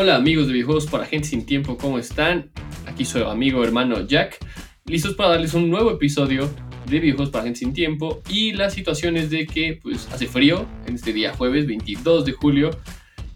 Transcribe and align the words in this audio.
Hola 0.00 0.14
amigos 0.14 0.46
de 0.46 0.52
videojuegos 0.52 0.86
para 0.86 1.04
gente 1.04 1.26
sin 1.26 1.44
tiempo, 1.44 1.76
¿cómo 1.76 1.98
están? 1.98 2.52
Aquí 2.86 3.04
soy 3.04 3.22
amigo 3.22 3.64
hermano 3.64 4.06
Jack, 4.06 4.38
listos 4.84 5.16
para 5.16 5.30
darles 5.30 5.54
un 5.54 5.68
nuevo 5.68 5.90
episodio 5.90 6.48
de 6.86 7.00
videojuegos 7.00 7.30
para 7.30 7.42
gente 7.42 7.58
sin 7.58 7.72
tiempo 7.72 8.22
y 8.28 8.52
la 8.52 8.70
situación 8.70 9.16
es 9.16 9.28
de 9.28 9.44
que 9.44 9.80
pues 9.82 10.08
hace 10.12 10.28
frío 10.28 10.68
en 10.86 10.94
este 10.94 11.12
día 11.12 11.34
jueves 11.34 11.66
22 11.66 12.24
de 12.26 12.30
julio 12.30 12.70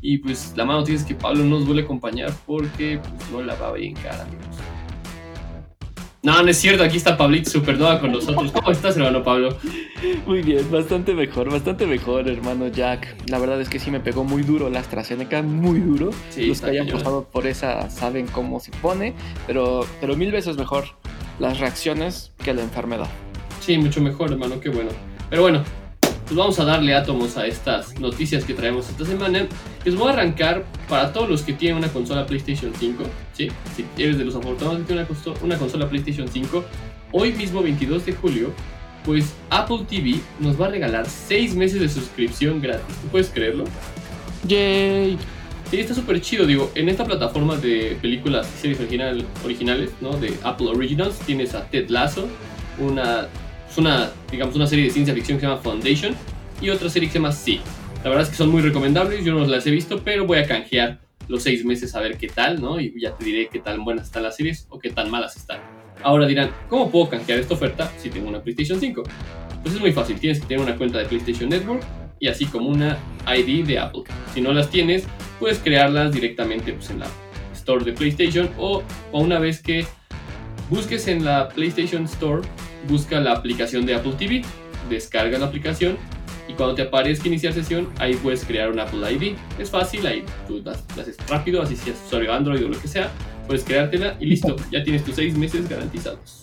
y 0.00 0.18
pues 0.18 0.52
la 0.54 0.64
mala 0.64 0.78
noticia 0.78 1.00
es 1.00 1.04
que 1.04 1.16
Pablo 1.16 1.42
no 1.42 1.58
nos 1.58 1.66
vuelve 1.66 1.82
a 1.82 1.84
acompañar 1.84 2.32
porque 2.46 3.00
pues, 3.02 3.30
no 3.32 3.42
la 3.42 3.56
va 3.56 3.72
bien 3.72 3.94
cara 3.94 4.22
amigos. 4.22 4.56
No, 6.24 6.40
no 6.40 6.48
es 6.48 6.56
cierto, 6.56 6.84
aquí 6.84 6.98
está 6.98 7.16
Pablito 7.16 7.50
Supernova 7.50 7.98
con 7.98 8.12
nosotros. 8.12 8.52
¿Cómo 8.52 8.70
estás, 8.70 8.96
hermano 8.96 9.24
Pablo? 9.24 9.58
Muy 10.24 10.40
bien, 10.42 10.70
bastante 10.70 11.14
mejor, 11.14 11.50
bastante 11.50 11.84
mejor, 11.84 12.28
hermano 12.28 12.68
Jack. 12.68 13.16
La 13.28 13.40
verdad 13.40 13.60
es 13.60 13.68
que 13.68 13.80
sí 13.80 13.90
me 13.90 13.98
pegó 13.98 14.22
muy 14.22 14.44
duro 14.44 14.70
la 14.70 14.78
AstraZeneca, 14.78 15.42
muy 15.42 15.80
duro. 15.80 16.10
Sí, 16.30 16.46
Los 16.46 16.60
que 16.60 16.70
hayan 16.70 16.86
pasado 16.86 17.24
por 17.24 17.48
esa 17.48 17.90
saben 17.90 18.28
cómo 18.28 18.60
se 18.60 18.70
pone, 18.70 19.14
pero, 19.48 19.84
pero 20.00 20.14
mil 20.14 20.30
veces 20.30 20.56
mejor 20.56 20.84
las 21.40 21.58
reacciones 21.58 22.30
que 22.44 22.54
la 22.54 22.62
enfermedad. 22.62 23.08
Sí, 23.58 23.76
mucho 23.78 24.00
mejor, 24.00 24.30
hermano, 24.30 24.60
qué 24.60 24.68
bueno. 24.68 24.90
Pero 25.28 25.42
bueno, 25.42 25.64
pues 26.24 26.36
vamos 26.36 26.58
a 26.58 26.64
darle 26.64 26.94
átomos 26.94 27.36
a 27.36 27.46
estas 27.46 27.98
noticias 27.98 28.44
que 28.44 28.54
traemos 28.54 28.88
esta 28.88 29.04
semana. 29.04 29.46
Les 29.84 29.94
voy 29.96 30.08
a 30.08 30.12
arrancar 30.12 30.64
para 30.88 31.12
todos 31.12 31.28
los 31.28 31.42
que 31.42 31.52
tienen 31.52 31.78
una 31.78 31.88
consola 31.88 32.26
PlayStation 32.26 32.72
5, 32.78 33.04
¿sí? 33.32 33.48
Si 33.76 33.84
eres 34.02 34.18
de 34.18 34.24
los 34.24 34.34
afortunados 34.36 34.78
que 34.80 34.84
tienen 34.84 35.06
una, 35.08 35.34
una 35.42 35.58
consola 35.58 35.88
PlayStation 35.88 36.28
5, 36.28 36.64
hoy 37.12 37.32
mismo 37.32 37.62
22 37.62 38.06
de 38.06 38.12
julio, 38.12 38.50
pues 39.04 39.34
Apple 39.50 39.80
TV 39.88 40.20
nos 40.38 40.60
va 40.60 40.66
a 40.66 40.70
regalar 40.70 41.06
6 41.08 41.54
meses 41.56 41.80
de 41.80 41.88
suscripción 41.88 42.60
gratis. 42.62 42.94
¿Tú 43.02 43.08
puedes 43.08 43.28
creerlo? 43.30 43.64
¡Yay! 44.46 45.18
Sí, 45.70 45.80
está 45.80 45.94
súper 45.94 46.20
chido, 46.20 46.44
digo, 46.46 46.70
en 46.74 46.88
esta 46.88 47.04
plataforma 47.04 47.56
de 47.56 47.96
películas 48.02 48.46
y 48.56 48.60
series 48.60 48.80
original- 48.80 49.24
originales, 49.44 49.90
¿no? 50.00 50.10
De 50.12 50.34
Apple 50.42 50.68
Originals, 50.68 51.18
tienes 51.20 51.54
a 51.54 51.64
Ted 51.68 51.88
Lasso, 51.88 52.28
una, 52.78 53.28
es 53.72 53.78
una, 53.78 54.10
digamos, 54.30 54.54
una 54.54 54.66
serie 54.66 54.84
de 54.84 54.90
ciencia 54.90 55.14
ficción 55.14 55.38
que 55.38 55.46
se 55.46 55.48
llama 55.48 55.62
Foundation, 55.62 56.14
y 56.60 56.68
otra 56.68 56.90
serie 56.90 57.08
que 57.08 57.14
se 57.14 57.18
llama 57.18 57.32
Sí. 57.32 57.60
La 58.04 58.10
verdad 58.10 58.24
es 58.24 58.30
que 58.30 58.36
son 58.36 58.50
muy 58.50 58.60
recomendables, 58.60 59.24
yo 59.24 59.32
no 59.32 59.46
las 59.46 59.66
he 59.66 59.70
visto, 59.70 60.02
pero 60.04 60.26
voy 60.26 60.38
a 60.38 60.46
canjear 60.46 61.00
los 61.28 61.42
seis 61.42 61.64
meses 61.64 61.94
a 61.94 62.00
ver 62.00 62.18
qué 62.18 62.28
tal, 62.28 62.60
¿no? 62.60 62.78
Y 62.80 63.00
ya 63.00 63.16
te 63.16 63.24
diré 63.24 63.48
qué 63.48 63.60
tan 63.60 63.84
buenas 63.84 64.06
están 64.06 64.24
las 64.24 64.36
series 64.36 64.66
o 64.68 64.78
qué 64.78 64.90
tan 64.90 65.10
malas 65.10 65.36
están. 65.36 65.60
Ahora 66.02 66.26
dirán, 66.26 66.50
¿cómo 66.68 66.90
puedo 66.90 67.08
canjear 67.08 67.38
esta 67.38 67.54
oferta 67.54 67.90
si 67.96 68.10
tengo 68.10 68.28
una 68.28 68.42
PlayStation 68.42 68.78
5? 68.78 69.02
Pues 69.62 69.74
es 69.74 69.80
muy 69.80 69.92
fácil, 69.92 70.18
tienes 70.18 70.40
que 70.40 70.46
tener 70.46 70.62
una 70.62 70.76
cuenta 70.76 70.98
de 70.98 71.04
PlayStation 71.06 71.48
Network 71.48 71.82
y 72.18 72.28
así 72.28 72.44
como 72.46 72.68
una 72.68 72.98
ID 73.26 73.64
de 73.64 73.78
Apple. 73.78 74.02
Si 74.34 74.40
no 74.40 74.52
las 74.52 74.68
tienes, 74.68 75.06
puedes 75.40 75.58
crearlas 75.60 76.12
directamente 76.12 76.72
pues, 76.72 76.90
en 76.90 76.98
la 76.98 77.06
Store 77.54 77.84
de 77.84 77.92
PlayStation 77.92 78.50
o, 78.58 78.82
o 79.12 79.20
una 79.20 79.38
vez 79.38 79.62
que 79.62 79.86
busques 80.68 81.06
en 81.06 81.24
la 81.24 81.48
PlayStation 81.48 82.04
Store, 82.04 82.42
busca 82.88 83.20
la 83.20 83.32
aplicación 83.32 83.86
de 83.86 83.94
Apple 83.94 84.14
TV, 84.18 84.42
descarga 84.88 85.38
la 85.38 85.46
aplicación 85.46 85.96
y 86.48 86.54
cuando 86.54 86.74
te 86.74 86.82
aparezca 86.82 87.28
iniciar 87.28 87.52
sesión, 87.52 87.88
ahí 87.98 88.14
puedes 88.14 88.44
crear 88.44 88.70
un 88.70 88.80
Apple 88.80 89.12
ID. 89.12 89.34
Es 89.58 89.70
fácil, 89.70 90.06
ahí 90.06 90.24
tú 90.46 90.60
las, 90.64 90.84
haces 90.98 91.16
rápido, 91.28 91.62
así 91.62 91.76
si 91.76 91.90
es 91.90 91.96
usuario 92.06 92.32
Android 92.32 92.64
o 92.64 92.68
lo 92.68 92.80
que 92.80 92.88
sea, 92.88 93.10
puedes 93.46 93.64
creártela 93.64 94.16
y 94.20 94.26
listo, 94.26 94.56
ya 94.70 94.82
tienes 94.82 95.04
tus 95.04 95.14
seis 95.14 95.36
meses 95.36 95.68
garantizados. 95.68 96.42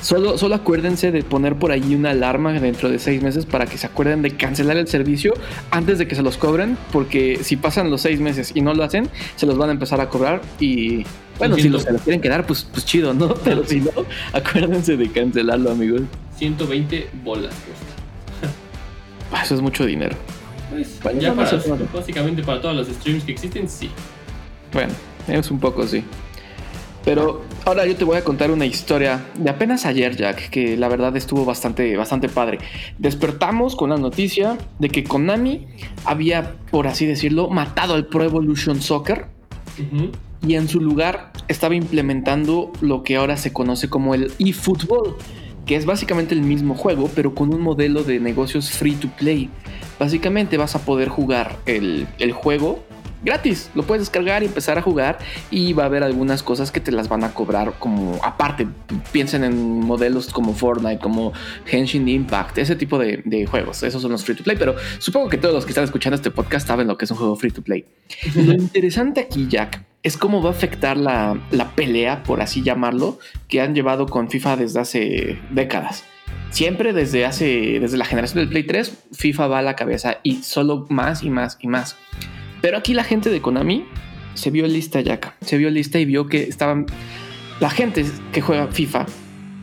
Solo, 0.00 0.36
solo 0.36 0.56
acuérdense 0.56 1.12
de 1.12 1.22
poner 1.22 1.56
por 1.56 1.72
ahí 1.72 1.94
una 1.94 2.10
alarma 2.10 2.52
dentro 2.52 2.90
de 2.90 2.98
seis 2.98 3.22
meses 3.22 3.46
para 3.46 3.64
que 3.64 3.78
se 3.78 3.86
acuerden 3.86 4.20
de 4.20 4.36
cancelar 4.36 4.76
el 4.76 4.86
servicio 4.86 5.32
antes 5.70 5.98
de 5.98 6.06
que 6.06 6.14
se 6.14 6.22
los 6.22 6.36
cobren, 6.36 6.76
porque 6.92 7.38
si 7.42 7.56
pasan 7.56 7.90
los 7.90 8.02
seis 8.02 8.20
meses 8.20 8.52
y 8.54 8.60
no 8.60 8.74
lo 8.74 8.84
hacen, 8.84 9.08
se 9.36 9.46
los 9.46 9.56
van 9.56 9.70
a 9.70 9.72
empezar 9.72 10.02
a 10.02 10.10
cobrar 10.10 10.42
y 10.60 11.04
bueno, 11.38 11.56
si 11.56 11.68
los, 11.68 11.82
se 11.82 11.92
los 11.92 12.02
quieren 12.02 12.20
quedar, 12.20 12.46
pues, 12.46 12.66
pues 12.72 12.84
chido, 12.84 13.12
¿no? 13.14 13.34
Pero 13.44 13.64
si 13.64 13.80
no, 13.80 13.90
acuérdense 14.32 14.96
de 14.96 15.10
cancelarlo, 15.10 15.70
amigos. 15.72 16.02
120 16.36 17.10
bolas 17.24 17.54
cuesta. 17.54 18.54
Ah, 19.32 19.42
Eso 19.42 19.54
es 19.54 19.60
mucho 19.60 19.84
dinero. 19.84 20.16
Pues, 20.70 21.00
Bueno, 21.02 21.20
ya 21.20 21.34
para, 21.34 21.60
básicamente 21.92 22.42
para 22.42 22.60
todos 22.60 22.76
los 22.76 22.88
streams 22.88 23.24
que 23.24 23.32
existen, 23.32 23.68
sí. 23.68 23.90
Bueno, 24.72 24.92
es 25.28 25.50
un 25.50 25.58
poco 25.58 25.86
sí. 25.86 26.04
Pero 27.04 27.42
ahora 27.66 27.84
yo 27.84 27.94
te 27.96 28.04
voy 28.04 28.16
a 28.16 28.24
contar 28.24 28.50
una 28.50 28.64
historia 28.64 29.26
de 29.36 29.50
apenas 29.50 29.84
ayer, 29.84 30.16
Jack, 30.16 30.48
que 30.48 30.76
la 30.76 30.88
verdad 30.88 31.14
estuvo 31.16 31.44
bastante, 31.44 31.96
bastante 31.96 32.30
padre. 32.30 32.58
Despertamos 32.98 33.76
con 33.76 33.90
la 33.90 33.98
noticia 33.98 34.56
de 34.78 34.88
que 34.88 35.04
Konami 35.04 35.66
había, 36.06 36.54
por 36.70 36.86
así 36.86 37.04
decirlo, 37.04 37.50
matado 37.50 37.94
al 37.94 38.06
Pro 38.06 38.24
Evolution 38.24 38.80
Soccer 38.80 39.26
Ujú. 39.78 40.10
Y 40.46 40.54
en 40.54 40.68
su 40.68 40.80
lugar 40.80 41.32
estaba 41.48 41.74
implementando 41.74 42.72
lo 42.80 43.02
que 43.02 43.16
ahora 43.16 43.36
se 43.36 43.52
conoce 43.52 43.88
como 43.88 44.14
el 44.14 44.32
eFootball, 44.38 45.16
que 45.66 45.76
es 45.76 45.86
básicamente 45.86 46.34
el 46.34 46.42
mismo 46.42 46.74
juego, 46.74 47.10
pero 47.14 47.34
con 47.34 47.54
un 47.54 47.60
modelo 47.60 48.04
de 48.04 48.20
negocios 48.20 48.70
free 48.70 48.94
to 48.94 49.08
play. 49.18 49.50
Básicamente 49.98 50.56
vas 50.56 50.74
a 50.74 50.84
poder 50.84 51.08
jugar 51.08 51.56
el, 51.66 52.06
el 52.18 52.32
juego 52.32 52.84
gratis, 53.24 53.70
lo 53.74 53.82
puedes 53.84 54.02
descargar 54.02 54.42
y 54.42 54.46
empezar 54.46 54.78
a 54.78 54.82
jugar 54.82 55.18
y 55.50 55.72
va 55.72 55.84
a 55.84 55.86
haber 55.86 56.02
algunas 56.02 56.42
cosas 56.42 56.70
que 56.70 56.80
te 56.80 56.92
las 56.92 57.08
van 57.08 57.24
a 57.24 57.32
cobrar 57.32 57.74
como 57.78 58.20
aparte. 58.22 58.66
Piensen 59.12 59.44
en 59.44 59.80
modelos 59.80 60.28
como 60.28 60.54
Fortnite, 60.54 60.98
como 60.98 61.32
Henshin 61.66 62.08
Impact, 62.08 62.58
ese 62.58 62.76
tipo 62.76 62.98
de, 62.98 63.22
de 63.24 63.46
juegos. 63.46 63.82
Esos 63.82 64.02
son 64.02 64.12
los 64.12 64.24
free 64.24 64.36
to 64.36 64.44
play, 64.44 64.56
pero 64.58 64.76
supongo 64.98 65.28
que 65.28 65.38
todos 65.38 65.54
los 65.54 65.64
que 65.64 65.70
están 65.70 65.84
escuchando 65.84 66.16
este 66.16 66.30
podcast 66.30 66.66
saben 66.66 66.86
lo 66.86 66.96
que 66.96 67.06
es 67.06 67.10
un 67.10 67.16
juego 67.16 67.36
free 67.36 67.50
to 67.50 67.62
play. 67.62 67.84
Lo 68.34 68.52
interesante 68.52 69.20
aquí, 69.20 69.46
Jack, 69.48 69.82
es 70.02 70.16
cómo 70.16 70.42
va 70.42 70.50
a 70.50 70.52
afectar 70.52 70.96
la, 70.96 71.40
la 71.50 71.74
pelea, 71.74 72.22
por 72.22 72.42
así 72.42 72.62
llamarlo, 72.62 73.18
que 73.48 73.60
han 73.60 73.74
llevado 73.74 74.06
con 74.06 74.30
FIFA 74.30 74.56
desde 74.58 74.80
hace 74.80 75.38
décadas. 75.50 76.04
Siempre 76.50 76.92
desde 76.92 77.26
hace, 77.26 77.80
desde 77.80 77.96
la 77.96 78.04
generación 78.04 78.38
del 78.38 78.48
Play 78.48 78.62
3, 78.62 79.06
FIFA 79.12 79.48
va 79.48 79.58
a 79.58 79.62
la 79.62 79.74
cabeza 79.74 80.18
y 80.22 80.42
solo 80.42 80.86
más 80.88 81.22
y 81.24 81.30
más 81.30 81.58
y 81.60 81.66
más. 81.66 81.96
Pero 82.64 82.78
aquí 82.78 82.94
la 82.94 83.04
gente 83.04 83.28
de 83.28 83.42
Konami 83.42 83.84
se 84.32 84.50
vio 84.50 84.66
lista, 84.66 85.02
Jack. 85.02 85.34
Se 85.42 85.58
vio 85.58 85.68
lista 85.68 85.98
y 85.98 86.06
vio 86.06 86.28
que 86.28 86.44
estaban. 86.44 86.86
La 87.60 87.68
gente 87.68 88.06
que 88.32 88.40
juega 88.40 88.68
FIFA 88.68 89.02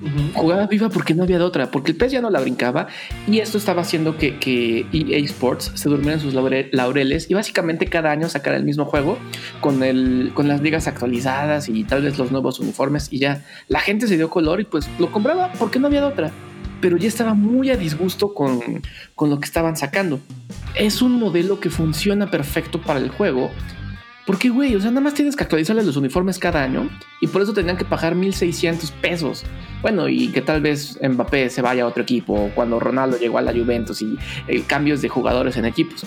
Ujú. 0.03 0.31
jugaba 0.35 0.67
FIFA 0.67 0.89
porque 0.89 1.15
no 1.15 1.23
había 1.23 1.39
de 1.39 1.43
otra, 1.43 1.71
porque 1.71 1.91
el 1.93 1.97
pez 1.97 2.11
ya 2.11 2.21
no 2.21 2.29
la 2.29 2.39
brincaba 2.39 2.85
y 3.27 3.39
esto 3.39 3.57
estaba 3.57 3.81
haciendo 3.81 4.17
que, 4.19 4.37
que 4.37 4.85
EA 4.93 5.17
Sports 5.25 5.71
se 5.73 5.89
durmiera 5.89 6.13
en 6.13 6.19
sus 6.19 6.35
laure- 6.35 6.69
laureles 6.71 7.27
y 7.29 7.33
básicamente 7.33 7.87
cada 7.87 8.11
año 8.11 8.29
sacara 8.29 8.55
el 8.57 8.65
mismo 8.65 8.85
juego 8.85 9.17
con, 9.61 9.81
el, 9.81 10.29
con 10.35 10.47
las 10.47 10.61
ligas 10.61 10.87
actualizadas 10.87 11.69
y 11.69 11.83
tal 11.85 12.03
vez 12.03 12.19
los 12.19 12.31
nuevos 12.31 12.59
uniformes 12.59 13.07
y 13.11 13.17
ya 13.17 13.43
la 13.67 13.79
gente 13.79 14.07
se 14.07 14.15
dio 14.15 14.29
color 14.29 14.61
y 14.61 14.65
pues 14.65 14.87
lo 14.99 15.11
compraba 15.11 15.51
porque 15.59 15.79
no 15.79 15.87
había 15.87 16.01
de 16.01 16.07
otra. 16.07 16.31
Pero 16.81 16.97
ya 16.97 17.07
estaba 17.07 17.33
muy 17.33 17.69
a 17.69 17.77
disgusto 17.77 18.33
con, 18.33 18.81
con 19.15 19.29
lo 19.29 19.39
que 19.39 19.45
estaban 19.45 19.77
sacando. 19.77 20.19
Es 20.75 21.01
un 21.01 21.19
modelo 21.19 21.59
que 21.59 21.69
funciona 21.69 22.29
perfecto 22.29 22.81
para 22.81 22.99
el 22.99 23.09
juego. 23.09 23.51
Porque, 24.25 24.49
güey, 24.49 24.75
o 24.75 24.79
sea, 24.79 24.91
nada 24.91 25.01
más 25.01 25.13
tienes 25.13 25.35
que 25.35 25.43
actualizarle 25.43 25.83
los 25.83 25.97
uniformes 25.97 26.37
cada 26.37 26.63
año 26.63 26.89
y 27.21 27.27
por 27.27 27.41
eso 27.41 27.53
tenían 27.53 27.75
que 27.75 27.85
pagar 27.85 28.15
1600 28.15 28.91
pesos. 28.91 29.43
Bueno, 29.81 30.07
y 30.07 30.29
que 30.29 30.41
tal 30.41 30.61
vez 30.61 30.99
Mbappé 31.01 31.49
se 31.49 31.61
vaya 31.61 31.83
a 31.83 31.87
otro 31.87 32.03
equipo 32.03 32.51
cuando 32.53 32.79
Ronaldo 32.79 33.17
llegó 33.17 33.39
a 33.39 33.41
la 33.41 33.51
Juventus 33.51 34.01
y 34.01 34.17
eh, 34.47 34.63
cambios 34.67 35.01
de 35.01 35.09
jugadores 35.09 35.57
en 35.57 35.65
equipos. 35.65 36.05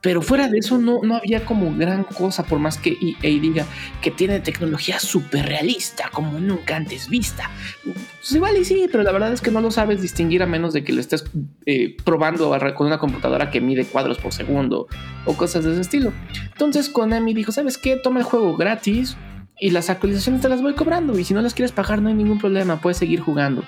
Pero 0.00 0.22
fuera 0.22 0.48
de 0.48 0.58
eso 0.58 0.78
no, 0.78 1.00
no 1.02 1.16
había 1.16 1.44
como 1.44 1.74
gran 1.76 2.04
cosa, 2.04 2.44
por 2.44 2.58
más 2.58 2.78
que 2.78 2.96
EA 3.00 3.40
diga 3.40 3.66
que 4.02 4.10
tiene 4.10 4.40
tecnología 4.40 5.00
súper 5.00 5.46
realista, 5.46 6.10
como 6.12 6.38
nunca 6.38 6.76
antes 6.76 7.08
vista. 7.08 7.50
Pues 7.82 8.32
igual 8.32 8.56
y 8.56 8.64
sí, 8.64 8.88
pero 8.90 9.02
la 9.02 9.10
verdad 9.10 9.32
es 9.32 9.40
que 9.40 9.50
no 9.50 9.60
lo 9.60 9.70
sabes 9.70 10.02
distinguir 10.02 10.42
a 10.42 10.46
menos 10.46 10.72
de 10.72 10.84
que 10.84 10.92
lo 10.92 11.00
estés 11.00 11.24
eh, 11.64 11.96
probando 12.04 12.56
con 12.74 12.86
una 12.86 12.98
computadora 12.98 13.50
que 13.50 13.60
mide 13.60 13.84
cuadros 13.84 14.18
por 14.18 14.32
segundo 14.32 14.86
o 15.24 15.36
cosas 15.36 15.64
de 15.64 15.72
ese 15.72 15.80
estilo. 15.80 16.12
Entonces 16.52 16.88
Konami 16.88 17.34
dijo, 17.34 17.50
¿sabes 17.52 17.78
qué? 17.78 17.96
Toma 17.96 18.20
el 18.20 18.24
juego 18.24 18.56
gratis 18.56 19.16
y 19.58 19.70
las 19.70 19.90
actualizaciones 19.90 20.42
te 20.42 20.48
las 20.48 20.62
voy 20.62 20.74
cobrando 20.74 21.18
y 21.18 21.24
si 21.24 21.34
no 21.34 21.42
las 21.42 21.54
quieres 21.54 21.72
pagar 21.72 22.02
no 22.02 22.08
hay 22.08 22.14
ningún 22.14 22.38
problema, 22.38 22.80
puedes 22.80 22.98
seguir 22.98 23.20
jugando. 23.20 23.64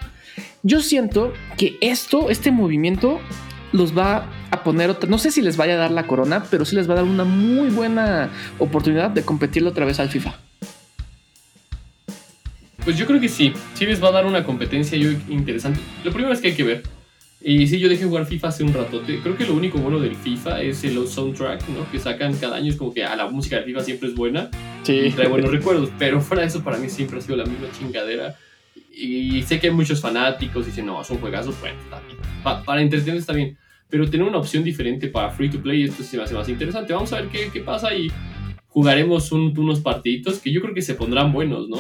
Yo 0.63 0.81
siento 0.81 1.33
que 1.57 1.79
esto, 1.81 2.31
este 2.31 2.51
movimiento 2.51 3.21
los 3.73 3.97
va 3.97 4.31
a 4.51 4.63
poner 4.63 4.91
otra, 4.91 5.09
no 5.09 5.19
sé 5.19 5.31
si 5.31 5.43
les 5.43 5.57
vaya 5.57 5.75
a 5.75 5.77
dar 5.77 5.91
la 5.91 6.07
corona, 6.07 6.45
pero 6.51 6.65
sí 6.65 6.77
les 6.77 6.89
va 6.89 6.95
a 6.95 6.97
dar 6.97 7.05
una 7.05 7.25
muy 7.25 7.71
buena 7.71 8.31
oportunidad 8.59 9.11
de 9.11 9.23
competirle 9.23 9.69
otra 9.69 9.85
vez 9.85 10.01
al 10.01 10.09
FIFA. 10.09 10.39
Pues 12.85 12.97
yo 12.97 13.07
creo 13.07 13.21
que 13.21 13.29
sí, 13.29 13.53
sí 13.75 13.85
les 13.85 14.03
va 14.03 14.09
a 14.09 14.13
dar 14.13 14.27
una 14.27 14.45
competencia 14.45 14.97
yo 14.97 15.11
interesante. 15.29 15.81
Lo 16.05 16.13
primero 16.13 16.33
es 16.33 16.41
que 16.41 16.49
hay 16.49 16.55
que 16.55 16.65
ver. 16.65 16.83
Y 17.41 17.69
sí, 17.69 17.79
yo 17.79 17.89
dejé 17.89 18.05
jugar 18.05 18.27
FIFA 18.27 18.49
hace 18.49 18.65
un 18.65 18.75
ratote. 18.75 19.21
Creo 19.21 19.37
que 19.37 19.47
lo 19.47 19.55
único 19.55 19.79
bueno 19.79 20.01
del 20.01 20.17
FIFA 20.17 20.63
es 20.63 20.83
el 20.83 21.07
soundtrack, 21.07 21.69
¿no? 21.69 21.89
Que 21.91 22.01
sacan 22.01 22.35
cada 22.37 22.57
año. 22.57 22.71
Es 22.71 22.77
como 22.77 22.93
que 22.93 23.05
a 23.05 23.15
la 23.15 23.29
música 23.29 23.57
de 23.57 23.63
FIFA 23.63 23.85
siempre 23.85 24.09
es 24.09 24.15
buena. 24.15 24.51
y 24.87 25.11
trae 25.11 25.29
buenos 25.29 25.51
recuerdos. 25.51 25.91
Pero 25.99 26.21
fuera 26.21 26.43
de 26.43 26.49
eso, 26.49 26.65
para 26.65 26.79
mí 26.79 26.89
siempre 26.89 27.19
ha 27.19 27.21
sido 27.21 27.37
la 27.37 27.45
misma 27.45 27.69
chingadera. 27.79 28.37
Y 29.01 29.43
sé 29.43 29.61
que 29.61 29.69
hay 29.69 29.73
muchos 29.73 30.01
fanáticos 30.01 30.67
y 30.67 30.71
dicen, 30.71 30.87
no, 30.87 31.01
es 31.01 31.09
un 31.11 31.19
juegazo. 31.19 31.55
Bueno, 31.61 31.79
está 31.81 32.01
bien. 32.01 32.19
Pa- 32.43 32.63
para 32.65 32.81
entretener 32.83 33.17
está 33.17 33.33
bien. 33.33 33.57
Pero 33.89 34.09
tener 34.11 34.27
una 34.27 34.39
opción 34.39 34.65
diferente 34.65 35.09
para 35.09 35.31
free 35.31 35.49
to 35.49 35.61
play, 35.63 35.85
esto 35.85 36.03
sí 36.03 36.17
me 36.17 36.25
hace 36.25 36.35
más 36.35 36.49
interesante. 36.49 36.93
Vamos 36.93 37.13
a 37.13 37.21
ver 37.21 37.29
qué, 37.29 37.49
qué 37.53 37.61
pasa 37.61 37.95
y 37.95 38.11
jugaremos 38.67 39.33
unos 39.33 39.81
partiditos 39.81 40.41
que 40.41 40.53
yo 40.53 40.61
creo 40.61 40.75
que 40.75 40.83
se 40.83 40.95
pondrán 40.95 41.33
buenos, 41.33 41.69
¿no? 41.69 41.79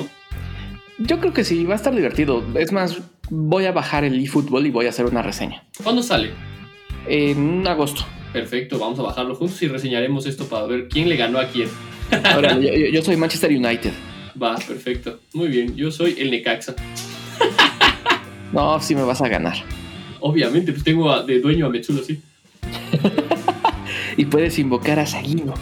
Yo 0.98 1.20
creo 1.20 1.32
que 1.32 1.44
sí, 1.44 1.64
va 1.64 1.74
a 1.74 1.76
estar 1.76 1.94
divertido. 1.94 2.42
Es 2.54 2.72
más, 2.72 2.98
voy 3.30 3.66
a 3.66 3.72
bajar 3.72 4.04
el 4.04 4.18
eFootball 4.24 4.66
y 4.66 4.70
voy 4.70 4.86
a 4.86 4.88
hacer 4.88 5.04
una 5.06 5.22
reseña. 5.22 5.64
¿Cuándo 5.82 6.02
sale? 6.02 6.30
En 7.06 7.66
agosto. 7.66 8.04
Perfecto, 8.32 8.78
vamos 8.78 8.98
a 8.98 9.02
bajarlo 9.02 9.34
juntos 9.34 9.60
y 9.62 9.68
reseñaremos 9.68 10.26
esto 10.26 10.46
para 10.48 10.66
ver 10.66 10.88
quién 10.88 11.08
le 11.08 11.16
ganó 11.16 11.38
a 11.38 11.46
quién. 11.48 11.68
Ahora, 12.24 12.58
yo, 12.92 13.02
soy 13.02 13.16
Manchester 13.16 13.50
United. 13.50 13.92
Va, 14.40 14.56
perfecto. 14.56 15.20
Muy 15.34 15.48
bien, 15.48 15.74
yo 15.76 15.90
soy 15.90 16.16
el 16.18 16.30
Necaxa. 16.30 16.74
no, 18.52 18.80
sí 18.80 18.94
me 18.94 19.02
vas 19.02 19.20
a 19.20 19.28
ganar. 19.28 19.56
Obviamente, 20.20 20.72
pues 20.72 20.84
tengo 20.84 21.22
de 21.22 21.40
dueño 21.40 21.66
a 21.66 21.68
Mechulo, 21.68 22.02
sí. 22.02 22.20
y 24.16 24.24
puedes 24.24 24.58
invocar 24.58 24.98
a 24.98 25.06
Saguino. 25.06 25.54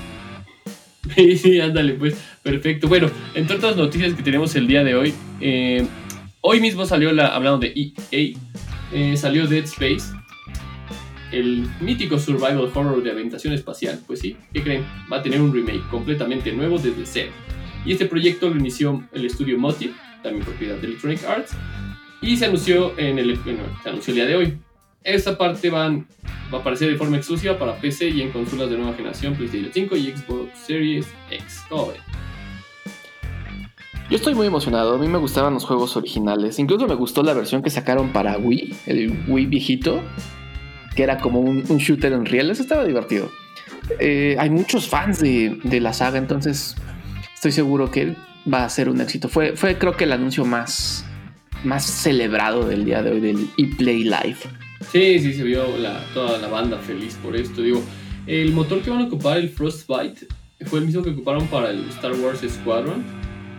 Sí, 1.15 1.39
sí, 1.39 1.61
ándale, 1.61 1.95
pues. 1.95 2.17
Perfecto. 2.43 2.89
Bueno, 2.89 3.09
entre 3.35 3.57
otras 3.57 3.77
noticias 3.77 4.13
que 4.15 4.23
tenemos 4.23 4.55
el 4.57 4.67
día 4.67 4.83
de 4.83 4.97
hoy, 4.97 5.15
eh, 5.41 5.87
hoy 6.41 6.61
mismo 6.61 6.85
salió 6.85 7.13
la, 7.13 7.29
hablando 7.29 7.59
de 7.59 7.73
EA, 8.11 8.37
eh, 8.93 9.17
salió 9.17 9.47
Dead 9.47 9.65
Space, 9.65 10.13
el 11.33 11.69
mítico 11.81 12.19
survival 12.19 12.71
horror 12.75 13.03
de 13.03 13.11
ambientación 13.11 13.55
espacial. 13.55 14.01
Pues 14.07 14.21
sí, 14.21 14.37
¿qué 14.53 14.63
creen? 14.63 14.85
Va 15.11 15.19
a 15.19 15.23
tener 15.23 15.41
un 15.41 15.55
remake 15.55 15.89
completamente 15.91 16.53
nuevo 16.53 16.79
desde 16.79 17.07
cero. 17.07 17.33
Y 17.85 17.93
este 17.93 18.07
proyecto 18.07 18.49
lo 18.49 18.57
inició 18.59 19.05
el 19.13 19.27
estudio 19.27 19.59
Motive, 19.59 19.95
también 20.27 20.45
propiedad 20.45 20.77
de 20.77 20.89
Electronic 20.89 21.25
Arts, 21.25 21.53
y 22.21 22.37
se 22.37 22.47
anunció 22.47 22.99
en 22.99 23.19
el, 23.19 23.37
bueno, 23.37 23.61
se 23.83 23.89
anunció 23.89 24.11
el 24.13 24.17
día 24.17 24.27
de 24.27 24.37
hoy. 24.37 24.59
Esta 25.05 25.39
parte 25.39 25.71
van, 25.71 26.07
va 26.53 26.59
a 26.59 26.61
aparecer 26.61 26.91
de 26.91 26.97
forma 26.97 27.17
exclusiva 27.17 27.57
para 27.57 27.77
PC 27.77 28.09
y 28.09 28.23
en 28.23 28.33
consolas 28.33 28.69
de 28.69 28.77
nueva 28.77 28.95
generación, 28.95 29.35
PlayStation 29.35 29.71
5 29.73 29.97
y 29.97 30.11
Xbox 30.11 30.59
Series 30.59 31.07
X. 31.31 31.63
¿Cómo 31.69 31.93
Yo 34.11 34.17
estoy 34.17 34.35
muy 34.35 34.49
emocionado, 34.49 34.97
a 34.97 34.99
mí 34.99 35.07
me 35.07 35.19
gustaban 35.19 35.55
los 35.55 35.65
juegos 35.65 35.97
originales, 35.97 36.59
incluso 36.59 36.89
me 36.89 36.97
gustó 36.97 37.23
la 37.23 37.35
versión 37.35 37.63
que 37.63 37.71
sacaron 37.71 38.13
para 38.13 38.37
Wii, 38.37 38.75
el 38.87 39.25
Wii 39.29 39.47
viejito, 39.47 40.03
que 40.97 41.05
era 41.05 41.19
como 41.19 41.39
un, 41.39 41.63
shooter 41.63 42.13
en 42.13 42.27
real, 42.27 42.51
eso 42.51 42.63
estaba 42.63 42.85
divertido. 42.85 43.31
Eh, 44.01 44.35
hay 44.41 44.51
muchos 44.51 44.89
fans 44.89 45.21
de, 45.21 45.61
de, 45.63 45.81
la 45.81 45.93
saga, 45.93 46.19
entonces 46.19 46.75
estoy 47.33 47.53
seguro 47.53 47.93
que 47.93 48.17
va 48.53 48.65
a 48.65 48.69
ser 48.69 48.89
un 48.89 49.01
éxito. 49.01 49.29
Fue, 49.29 49.57
fue 49.57 49.79
creo 49.79 49.97
que 49.97 50.05
el 50.05 50.13
anuncio 50.13 50.45
más, 50.45 51.05
más 51.65 51.85
celebrado 51.85 52.67
del 52.67 52.85
día 52.85 53.03
de 53.03 53.11
hoy 53.11 53.21
del 53.21 53.49
ePlay 53.57 54.05
Live. 54.05 54.39
Sí, 54.93 55.19
sí, 55.19 55.33
se 55.33 55.43
vio 55.43 55.65
toda 56.15 56.39
la 56.39 56.49
banda 56.49 56.79
feliz 56.79 57.19
por 57.23 57.37
esto. 57.37 57.63
Digo, 57.63 57.83
el 58.27 58.53
motor 58.53 58.83
que 58.83 58.91
van 58.91 59.01
a 59.03 59.05
ocupar, 59.07 59.39
el 59.39 59.49
Frostbite, 59.49 60.27
fue 60.67 60.81
el 60.81 60.87
mismo 60.87 61.03
que 61.03 61.11
ocuparon 61.11 61.47
para 61.49 61.71
el 61.71 61.89
Star 61.91 62.13
Wars 62.13 62.41
Squadron, 62.49 63.05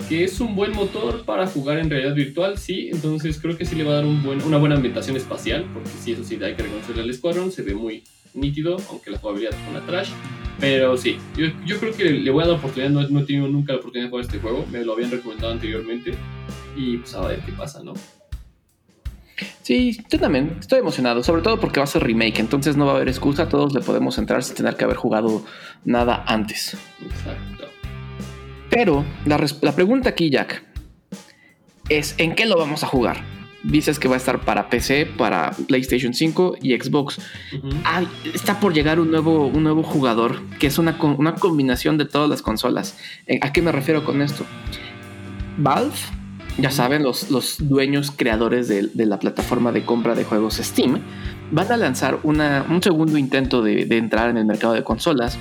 que 0.08 0.24
es 0.24 0.40
un 0.40 0.56
buen 0.56 0.74
motor 0.74 1.24
para 1.26 1.48
jugar 1.48 1.80
en 1.80 1.90
realidad 1.90 2.16
virtual, 2.16 2.58
sí. 2.58 2.90
Entonces 2.92 3.40
creo 3.42 3.58
que 3.58 3.66
sí 3.66 3.76
le 3.76 3.84
va 3.84 3.92
a 3.92 3.96
dar 3.96 4.06
un 4.06 4.24
buen, 4.24 4.42
una 4.44 4.58
buena 4.58 4.76
ambientación 4.76 5.18
espacial, 5.18 5.66
porque 5.74 5.90
sí, 6.02 6.14
eso 6.14 6.24
sí, 6.24 6.36
hay 6.42 6.56
que 6.56 6.64
reconocerle 6.64 7.04
al 7.04 7.14
Squadron, 7.14 7.52
se 7.52 7.62
ve 7.62 7.76
muy 7.76 8.04
nítido, 8.34 8.78
aunque 8.90 9.12
la 9.12 9.18
jugabilidad 9.18 9.54
es 9.54 9.70
una 9.70 9.86
trash. 9.86 10.10
Pero 10.60 10.98
sí, 10.98 11.18
yo, 11.36 11.80
creo 11.80 11.96
que 11.96 12.06
le 12.06 12.32
voy 12.32 12.44
a 12.44 12.48
dar 12.48 12.58
oportunidad, 12.58 12.90
no, 12.90 13.08
no 13.08 13.20
he 13.20 13.24
tenido 13.24 13.48
nunca 13.48 13.74
la 13.74 13.80
oportunidad 13.80 14.08
de 14.08 14.10
jugar 14.10 14.26
este 14.26 14.40
juego, 14.40 14.66
me 14.72 14.84
lo 14.84 14.94
habían 14.94 15.12
recomendado 15.12 15.54
anteriormente 15.54 16.14
y 16.76 16.98
pues 16.98 17.14
a 17.14 17.28
ver 17.28 17.40
qué 17.42 17.52
pasa, 17.52 17.84
¿no? 17.84 17.94
Sí, 19.62 20.00
yo 20.10 20.20
también 20.20 20.58
estoy 20.60 20.80
emocionado, 20.80 21.22
sobre 21.24 21.44
todo 21.44 21.60
porque 21.60 21.80
va 21.80 21.84
a 21.84 21.88
ser 21.88 22.04
remake, 22.04 22.40
entonces 22.40 22.76
no 22.76 22.86
va 22.86 22.94
a 22.94 22.96
haber 22.96 23.10
excusa, 23.10 23.50
todos 23.50 23.74
le 23.74 23.82
podemos 23.82 24.18
entrar 24.18 24.44
sin 24.44 24.56
tener 24.56 24.76
que 24.76 24.86
haber 24.86 24.98
jugado 24.98 25.44
nada 25.86 26.24
antes. 26.26 26.76
Exacto. 27.06 27.66
Pero 28.70 29.06
la, 29.26 29.44
la 29.62 29.76
pregunta 29.76 30.10
aquí, 30.10 30.30
Jack, 30.32 30.64
es 31.90 32.16
¿en 32.18 32.34
qué 32.34 32.46
lo 32.46 32.58
vamos 32.58 32.84
a 32.84 32.88
jugar? 32.88 33.37
Dices 33.68 34.00
que 34.00 34.08
va 34.08 34.16
a 34.16 34.18
estar 34.18 34.40
para 34.42 34.70
PC, 34.70 35.06
para 35.18 35.52
PlayStation 35.68 36.14
5 36.14 36.58
y 36.62 36.74
Xbox. 36.78 37.20
está 38.34 38.60
por 38.60 38.74
llegar 38.74 39.00
un 39.00 39.12
nuevo, 39.12 39.48
un 39.48 39.64
nuevo 39.64 39.84
jugador, 39.84 40.42
que 40.60 40.68
es 40.68 40.78
una, 40.78 40.98
una 41.02 41.36
combinación 41.36 41.98
de 41.98 42.06
todas 42.06 42.30
las 42.30 42.42
consolas. 42.42 42.98
¿A 43.42 43.52
qué 43.52 43.62
me 43.62 43.72
refiero 43.72 44.06
con 44.06 44.22
esto? 44.22 44.46
Valve 45.58 45.96
ya 46.58 46.72
saben, 46.72 47.04
los, 47.04 47.30
los 47.30 47.58
dueños 47.60 48.12
creadores 48.12 48.68
de, 48.68 48.90
la 49.06 49.20
plataforma 49.20 49.72
de 49.72 49.86
compra 49.86 50.16
de 50.16 50.24
juegos 50.24 50.56
Steam 50.56 51.00
van 51.52 51.72
a 51.72 51.78
lanzar 51.78 52.20
un 52.24 52.82
segundo 52.82 53.18
intento 53.18 53.62
de, 53.62 53.84
entrar 53.98 54.30
en 54.30 54.38
el 54.38 54.46
mercado 54.46 54.74
de 54.74 54.84
consolas 54.84 55.38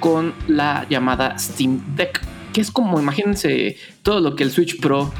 con 0.00 0.34
la 0.48 0.86
llamada 0.88 1.38
Steam 1.38 1.96
Deck, 1.96 2.20
que 2.52 2.60
es 2.60 2.70
como, 2.70 3.00
imagínense, 3.00 3.76
todo 4.02 4.20
lo 4.20 4.36
que 4.36 4.44
el 4.44 4.50
Switch 4.50 4.80
Pro 4.80 5.12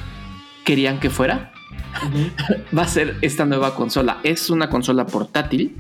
querían 0.65 1.01
que 1.01 1.11
fuera. 1.11 1.50
va 2.77 2.83
a 2.83 2.89
ser 2.89 3.17
esta 3.23 3.45
nueva 3.45 3.75
consola. 3.75 4.19
Es 4.23 4.51
una 4.51 4.69
consola 4.69 5.07
portátil 5.07 5.77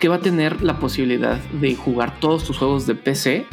que 0.00 0.08
va 0.08 0.16
a 0.16 0.20
tener 0.20 0.62
la 0.62 0.78
posibilidad 0.78 1.38
de 1.38 1.74
jugar 1.74 2.20
todos 2.20 2.44
tus 2.44 2.58
juegos 2.58 2.86
de 2.86 2.94
PC 2.94 3.46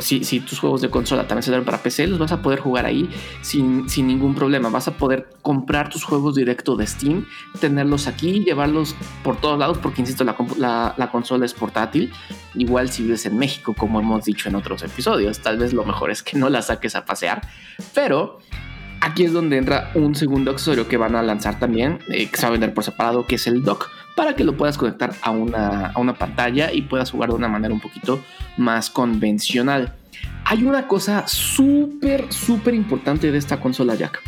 si, 0.00 0.40
tus 0.40 0.58
juegos 0.58 0.80
de 0.80 0.90
consola 0.90 1.26
también 1.26 1.42
se 1.42 1.50
dan 1.50 1.64
para 1.64 1.82
PC, 1.82 2.06
los 2.06 2.18
vas 2.18 2.32
a 2.32 2.42
poder 2.42 2.60
jugar 2.60 2.86
ahí 2.86 3.08
sin, 3.42 3.86
ningún 3.86 4.34
problema. 4.34 4.68
Vas 4.68 4.88
a 4.88 4.96
poder 4.96 5.28
comprar 5.42 5.88
tus 5.88 6.04
juegos 6.04 6.34
directo 6.34 6.76
de 6.76 6.86
Steam, 6.86 7.26
tenerlos 7.60 8.06
aquí, 8.06 8.40
llevarlos 8.40 8.96
por 9.22 9.36
todos 9.36 9.58
lados, 9.58 9.78
porque 9.78 10.00
insisto, 10.00 10.24
la, 10.24 10.94
la, 10.96 11.10
consola 11.10 11.44
es 11.44 11.54
portátil. 11.54 12.12
Igual 12.54 12.90
si 12.90 13.02
vives 13.02 13.26
en 13.26 13.38
México, 13.38 13.74
como 13.76 14.00
hemos 14.00 14.24
dicho 14.24 14.48
en 14.48 14.54
otros 14.54 14.82
episodios, 14.82 15.40
tal 15.40 15.58
vez 15.58 15.72
lo 15.72 15.84
mejor 15.84 16.10
es 16.10 16.22
que 16.22 16.38
no 16.38 16.48
la 16.48 16.62
saques 16.62 16.96
a 16.96 17.04
pasear, 17.04 17.42
pero 17.94 18.38
aquí 19.00 19.24
es 19.24 19.32
donde 19.32 19.56
entra 19.56 19.90
un 19.94 20.14
segundo 20.14 20.50
accesorio 20.50 20.88
que 20.88 20.96
van 20.96 21.16
a 21.16 21.22
lanzar 21.22 21.58
también, 21.58 21.98
eh, 22.08 22.28
que 22.28 22.36
se 22.36 22.42
va 22.42 22.48
a 22.48 22.52
vender 22.52 22.74
por 22.74 22.84
separado, 22.84 23.26
que 23.26 23.36
es 23.36 23.46
el 23.46 23.62
dock 23.62 23.88
para 24.14 24.34
que 24.34 24.44
lo 24.44 24.56
puedas 24.56 24.76
conectar 24.76 25.14
a 25.22 25.30
una, 25.30 25.86
a 25.86 25.98
una 25.98 26.14
pantalla 26.14 26.72
y 26.72 26.82
puedas 26.82 27.10
jugar 27.10 27.30
de 27.30 27.36
una 27.36 27.48
manera 27.48 27.72
un 27.72 27.80
poquito 27.80 28.22
más 28.58 28.90
convencional. 28.90 29.94
Hay 30.44 30.64
una 30.64 30.86
cosa 30.86 31.26
súper, 31.26 32.32
súper 32.32 32.74
importante 32.74 33.30
de 33.30 33.38
esta 33.38 33.60
consola 33.60 33.94
Jack. 33.94 34.20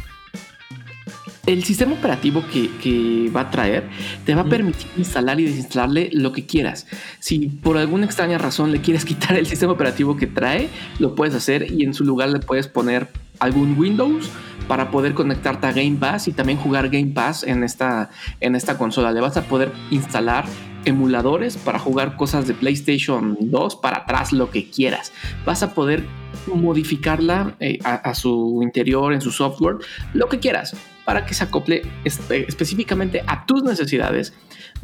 El 1.45 1.65
sistema 1.65 1.95
operativo 1.95 2.45
que, 2.53 3.29
va 3.35 3.41
a 3.41 3.51
traer 3.51 3.89
te 4.25 4.35
va 4.35 4.43
a 4.43 4.45
permitir 4.45 4.87
instalar 4.97 5.41
y 5.41 5.45
desinstalarle 5.45 6.11
lo 6.13 6.33
que 6.33 6.47
quieras. 6.47 6.87
Si 7.19 7.49
por 7.49 7.77
alguna 7.77 8.07
extraña 8.07 8.39
razón 8.39 8.71
le 8.71 8.81
quieres 8.81 9.05
quitar 9.07 9.37
el 9.37 9.47
sistema 9.47 9.73
operativo 9.73 10.17
que 10.17 10.29
trae, 10.29 10.69
lo 11.01 11.17
puedes 11.17 11.35
hacer 11.35 11.73
y 11.73 11.83
en 11.83 11.95
su 11.95 12.05
lugar 12.05 12.29
le 12.29 12.39
puedes 12.39 12.69
poner 12.69 13.09
algún 13.41 13.77
Windows 13.77 14.31
para 14.69 14.91
poder 14.91 15.15
conectarte 15.15 15.67
a 15.67 15.73
Game 15.73 15.97
Pass 15.99 16.29
y 16.29 16.33
también 16.33 16.59
jugar 16.59 16.89
Game 16.89 17.13
Pass 17.15 17.43
en 17.45 17.65
esta, 17.65 18.11
en 18.41 18.55
esta 18.55 18.79
consola. 18.79 19.13
Le 19.13 19.21
vas 19.21 19.37
a 19.37 19.43
poder 19.43 19.73
instalar 19.91 20.45
emuladores 20.85 21.57
para 21.57 21.79
jugar 21.79 22.17
cosas 22.17 22.47
de 22.47 22.55
PlayStation 22.55 23.37
2 23.41 23.77
para 23.77 23.99
atrás, 23.99 24.33
lo 24.33 24.51
que 24.51 24.69
quieras. 24.69 25.13
Vas 25.45 25.63
a 25.63 25.75
poder 25.75 26.05
modificarla 26.47 27.55
eh, 27.61 27.79
a, 27.85 28.15
su 28.15 28.61
interior, 28.63 29.13
en 29.13 29.21
su 29.21 29.31
software, 29.31 29.77
lo 30.13 30.29
que 30.29 30.39
quieras, 30.39 30.77
para 31.05 31.25
que 31.25 31.35
se 31.35 31.45
acople 31.45 31.83
específicamente 32.05 33.23
a 33.27 33.47
tus 33.47 33.63
necesidades. 33.63 34.35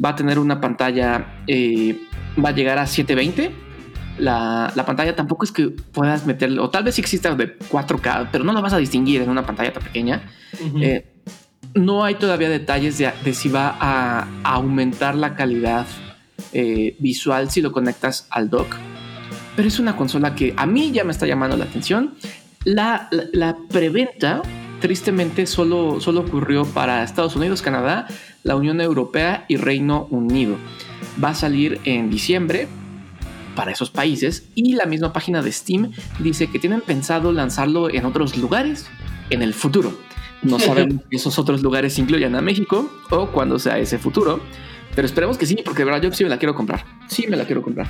Va 0.03 0.09
a 0.09 0.15
tener 0.15 0.39
una 0.39 0.61
pantalla, 0.61 1.43
eh, 1.47 1.97
va 2.43 2.49
a 2.49 2.53
llegar 2.53 2.77
a 2.77 2.87
720 2.87 3.68
la, 4.19 4.83
pantalla 4.85 5.15
tampoco 5.15 5.45
es 5.45 5.51
que 5.51 5.69
puedas 5.69 6.25
meterle, 6.25 6.59
o 6.59 6.69
tal 6.69 6.83
vez 6.83 6.95
sí 6.95 7.01
exista 7.01 7.33
de 7.35 7.57
4K, 7.57 8.29
pero 8.31 8.43
no 8.43 8.53
lo 8.53 8.61
vas 8.61 8.73
a 8.73 8.77
distinguir 8.77 9.21
en 9.21 9.29
una 9.29 9.45
pantalla 9.45 9.73
tan 9.73 9.83
pequeña. 9.83 10.23
Eh, 10.81 11.05
no 11.73 12.03
hay 12.03 12.15
todavía 12.15 12.49
detalles 12.49 12.97
de, 12.97 13.33
si 13.33 13.49
va 13.49 13.75
a, 13.79 14.27
aumentar 14.43 15.15
la 15.15 15.35
calidad 15.35 15.85
eh, 16.53 16.95
visual 16.99 17.49
si 17.49 17.61
lo 17.61 17.71
conectas 17.71 18.27
al 18.29 18.49
dock. 18.49 18.75
Pero 19.55 19.67
es 19.67 19.79
una 19.79 19.95
consola 19.95 20.35
que 20.35 20.53
a 20.55 20.65
mí 20.65 20.91
ya 20.91 21.03
me 21.03 21.11
está 21.11 21.25
llamando 21.25 21.57
la 21.57 21.65
atención. 21.65 22.15
La, 22.63 23.09
preventa, 23.69 24.41
tristemente, 24.79 25.45
solo, 25.45 25.99
solo 25.99 26.21
ocurrió 26.21 26.65
para 26.65 27.03
Estados 27.03 27.35
Unidos, 27.35 27.61
Canadá, 27.61 28.07
la 28.43 28.55
Unión 28.55 28.81
Europea 28.81 29.45
y 29.47 29.57
Reino 29.57 30.07
Unido. 30.11 30.55
Va 31.21 31.29
a 31.29 31.35
salir 31.35 31.79
en 31.83 32.09
diciembre 32.09 32.67
para 33.59 33.73
esos 33.73 33.89
países 33.89 34.47
y 34.55 34.71
la 34.75 34.85
misma 34.85 35.11
página 35.11 35.41
de 35.41 35.51
Steam 35.51 35.91
dice 36.19 36.49
que 36.49 36.59
tienen 36.59 36.79
pensado 36.79 37.33
lanzarlo 37.33 37.89
en 37.89 38.05
otros 38.05 38.37
lugares 38.37 38.87
en 39.31 39.41
el 39.41 39.53
futuro. 39.53 39.91
No 40.41 40.59
sabemos 40.59 41.01
si 41.09 41.17
esos 41.17 41.37
otros 41.37 41.61
lugares 41.61 41.99
incluyan 41.99 42.37
a 42.37 42.41
México 42.41 42.89
o 43.09 43.27
cuando 43.27 43.59
sea 43.59 43.77
ese 43.77 43.97
futuro, 43.97 44.39
pero 44.95 45.05
esperemos 45.05 45.37
que 45.37 45.45
sí, 45.45 45.57
porque 45.65 45.79
de 45.79 45.91
verdad 45.91 46.01
yo 46.01 46.13
sí 46.13 46.23
me 46.23 46.29
la 46.29 46.39
quiero 46.39 46.55
comprar. 46.55 46.85
Sí 47.09 47.27
me 47.27 47.35
la 47.35 47.43
quiero 47.43 47.61
comprar. 47.61 47.87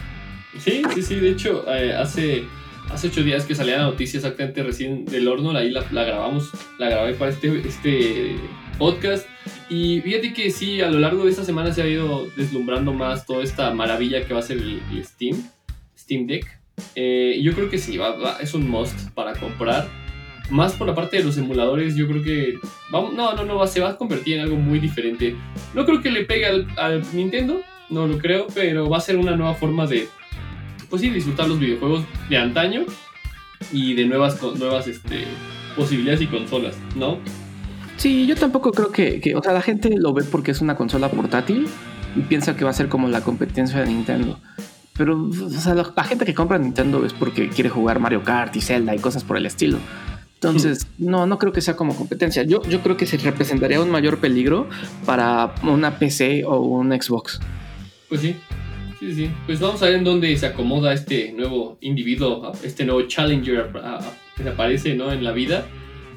Sí, 0.58 0.82
sí, 0.96 1.04
sí. 1.04 1.16
De 1.18 1.30
hecho, 1.30 1.64
eh, 1.72 1.94
hace, 1.94 2.46
hace 2.90 3.10
ocho 3.10 3.22
días 3.22 3.46
que 3.46 3.54
salía 3.54 3.78
la 3.78 3.84
noticia 3.84 4.18
exactamente 4.18 4.64
recién 4.64 5.06
del 5.06 5.28
horno, 5.28 5.52
ahí 5.52 5.70
la, 5.70 5.86
la 5.92 6.04
grabamos, 6.04 6.50
la 6.80 6.90
grabé 6.90 7.14
para 7.14 7.30
este, 7.30 7.60
este 7.60 8.38
podcast. 8.80 9.28
Y 9.70 10.02
fíjate 10.02 10.34
que 10.34 10.50
sí, 10.50 10.82
a 10.82 10.90
lo 10.90 10.98
largo 10.98 11.26
de 11.26 11.30
esta 11.30 11.46
semana 11.46 11.72
se 11.72 11.84
ha 11.84 11.88
ido 11.88 12.28
deslumbrando 12.36 12.92
más 12.92 13.28
toda 13.28 13.44
esta 13.44 13.72
maravilla 13.72 14.26
que 14.26 14.34
va 14.34 14.40
a 14.40 14.44
ser 14.44 14.58
el 14.58 15.06
Steam. 15.06 15.38
Steam 16.10 16.26
Deck. 16.26 16.60
Eh, 16.96 17.40
yo 17.44 17.54
creo 17.54 17.70
que 17.70 17.78
sí, 17.78 18.00
es 18.42 18.54
un 18.56 18.68
must 18.68 19.12
para 19.12 19.34
comprar. 19.34 19.88
Más 20.50 20.74
por 20.74 20.88
la 20.88 20.96
parte 20.96 21.18
de 21.18 21.24
los 21.24 21.38
emuladores, 21.38 21.96
yo 21.96 22.08
creo 22.08 22.24
que. 22.24 22.56
Vamos, 22.90 23.14
no, 23.14 23.36
no, 23.36 23.46
no, 23.46 23.68
se 23.68 23.80
va 23.80 23.92
a 23.92 23.98
convertir 23.98 24.38
en 24.38 24.42
algo 24.42 24.56
muy 24.56 24.80
diferente. 24.80 25.36
No 25.76 25.86
creo 25.86 26.02
que 26.02 26.10
le 26.10 26.26
pegue 26.26 26.48
al, 26.48 27.04
Nintendo, 27.14 27.62
no 27.92 28.08
lo 28.08 28.18
creo, 28.18 28.48
pero 28.56 28.90
va 28.90 28.98
a 28.98 29.02
ser 29.02 29.18
una 29.18 29.36
nueva 29.36 29.54
forma 29.54 29.86
de. 29.86 30.08
Pues 30.90 31.04
sí, 31.04 31.12
disfrutar 31.12 31.48
los 31.48 31.60
videojuegos 31.60 32.04
de 32.30 32.38
antaño 32.38 32.86
y 33.72 33.94
de 33.94 34.06
nuevas, 34.08 34.42
nuevas 34.42 34.88
este, 34.88 35.26
posibilidades 35.76 36.22
y 36.22 36.26
consolas, 36.26 36.76
¿no? 36.96 37.20
Sí, 37.98 38.26
yo 38.26 38.36
tampoco 38.36 38.72
creo 38.72 38.92
que, 38.92 39.20
que, 39.20 39.36
O 39.36 39.44
sea, 39.44 39.54
la 39.54 39.62
gente 39.62 39.92
lo 39.96 40.14
ve 40.14 40.24
porque 40.24 40.50
es 40.50 40.62
una 40.62 40.76
consola 40.76 41.12
portátil 41.12 41.68
y 42.16 42.22
piensa 42.22 42.56
que 42.56 42.64
va 42.64 42.72
a 42.72 42.74
ser 42.74 42.88
como 42.88 43.08
la 43.08 43.22
competencia 43.22 43.82
de 43.82 43.88
Nintendo. 43.88 44.40
Pero 45.00 45.30
o 45.30 45.50
sea, 45.50 45.74
la, 45.76 46.04
gente 46.04 46.26
que 46.26 46.34
compra 46.34 46.58
Nintendo 46.58 47.06
es 47.06 47.14
porque 47.14 47.48
quiere 47.48 47.70
jugar 47.70 48.02
Mario 48.02 48.22
Kart 48.22 48.54
y 48.58 48.60
Zelda 48.60 48.94
y 48.94 49.00
cosas 49.00 49.24
por 49.24 49.38
el 49.38 49.46
estilo. 49.46 49.78
Entonces, 50.34 50.88
no, 50.98 51.26
no 51.26 51.40
creo 51.40 51.54
que 51.54 51.62
sea 51.62 51.78
como 51.78 51.96
competencia. 51.96 52.44
Yo, 52.44 52.62
yo 52.64 52.82
creo 52.82 52.98
que 52.98 53.06
se 53.06 53.16
representaría 53.16 53.80
un 53.80 53.90
mayor 53.90 54.20
peligro 54.20 54.68
para 55.06 55.56
una 55.64 55.98
PC 56.00 56.44
o 56.44 56.60
un 56.60 56.92
Xbox. 56.92 57.40
Pues 58.10 58.20
sí, 58.20 58.36
sí, 59.00 59.14
sí. 59.14 59.32
Pues 59.46 59.62
vamos 59.62 59.82
a 59.82 59.86
ver 59.86 59.96
en 59.96 60.04
dónde 60.04 60.36
se 60.36 60.48
acomoda 60.48 60.92
este 60.92 61.32
nuevo 61.32 61.78
individuo, 61.80 62.52
este 62.62 62.84
nuevo 62.84 63.04
challenger 63.04 63.72
que 64.36 64.50
aparece 64.50 64.96
¿no? 64.96 65.14
en 65.14 65.24
la 65.24 65.32
vida 65.32 65.66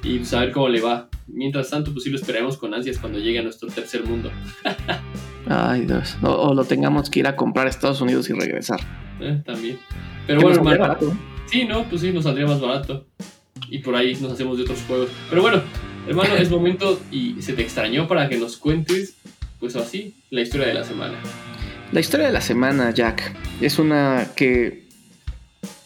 y 0.02 0.18
pues 0.18 0.34
a 0.34 0.40
ver 0.40 0.50
cómo 0.50 0.68
le 0.68 0.80
va. 0.80 1.08
Mientras 1.28 1.70
tanto, 1.70 1.92
pues 1.92 2.02
sí 2.02 2.10
lo 2.10 2.16
esperaremos 2.16 2.56
con 2.56 2.74
ansias 2.74 2.98
cuando 2.98 3.20
llegue 3.20 3.38
a 3.38 3.42
nuestro 3.42 3.68
tercer 3.68 4.02
mundo. 4.02 4.32
Ay, 5.48 5.86
Dios. 5.86 6.16
O, 6.22 6.54
lo 6.54 6.64
tengamos 6.64 7.10
que 7.10 7.20
ir 7.20 7.26
a 7.26 7.36
comprar 7.36 7.66
a 7.66 7.70
Estados 7.70 8.00
Unidos 8.00 8.28
y 8.30 8.32
regresar. 8.32 8.80
Eh, 9.20 9.42
también. 9.44 9.78
Pero 10.26 10.40
bueno, 10.40 10.70
hermano. 10.70 10.96
Sí, 11.46 11.64
no, 11.64 11.84
pues 11.84 12.00
sí, 12.00 12.12
nos 12.12 12.24
saldría 12.24 12.46
más 12.46 12.60
barato. 12.60 13.06
Y 13.68 13.78
por 13.78 13.94
ahí 13.94 14.16
nos 14.20 14.32
hacemos 14.32 14.56
de 14.56 14.64
otros 14.64 14.82
juegos. 14.86 15.10
Pero 15.28 15.42
bueno, 15.42 15.62
hermano, 16.08 16.34
es 16.36 16.50
momento 16.50 17.00
y 17.10 17.40
se 17.42 17.52
te 17.52 17.62
extrañó 17.62 18.08
para 18.08 18.28
que 18.28 18.38
nos 18.38 18.56
cuentes, 18.56 19.16
pues 19.60 19.76
así, 19.76 20.14
la 20.30 20.40
historia 20.42 20.66
de 20.66 20.74
la 20.74 20.84
semana. 20.84 21.14
La 21.92 22.00
historia 22.00 22.26
de 22.26 22.32
la 22.32 22.40
semana, 22.40 22.90
Jack, 22.90 23.34
es 23.60 23.78
una 23.78 24.28
que 24.34 24.82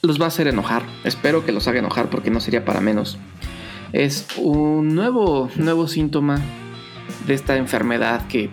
los 0.03 0.21
va 0.21 0.27
a 0.27 0.29
hacer 0.29 0.47
enojar. 0.47 0.85
Espero 1.05 1.45
que 1.45 1.53
los 1.53 1.67
haga 1.69 1.81
enojar 1.81 2.11
porque 2.11 2.31
no 2.31 2.41
sería 2.41 2.65
para 2.65 2.81
menos. 2.81 3.19
Es 3.93 4.27
un 4.37 4.95
nuevo, 4.95 5.51
nuevo 5.57 5.89
síntoma 5.89 6.41
de 7.27 7.35
esta 7.35 7.57
enfermedad 7.57 8.27
que 8.29 8.51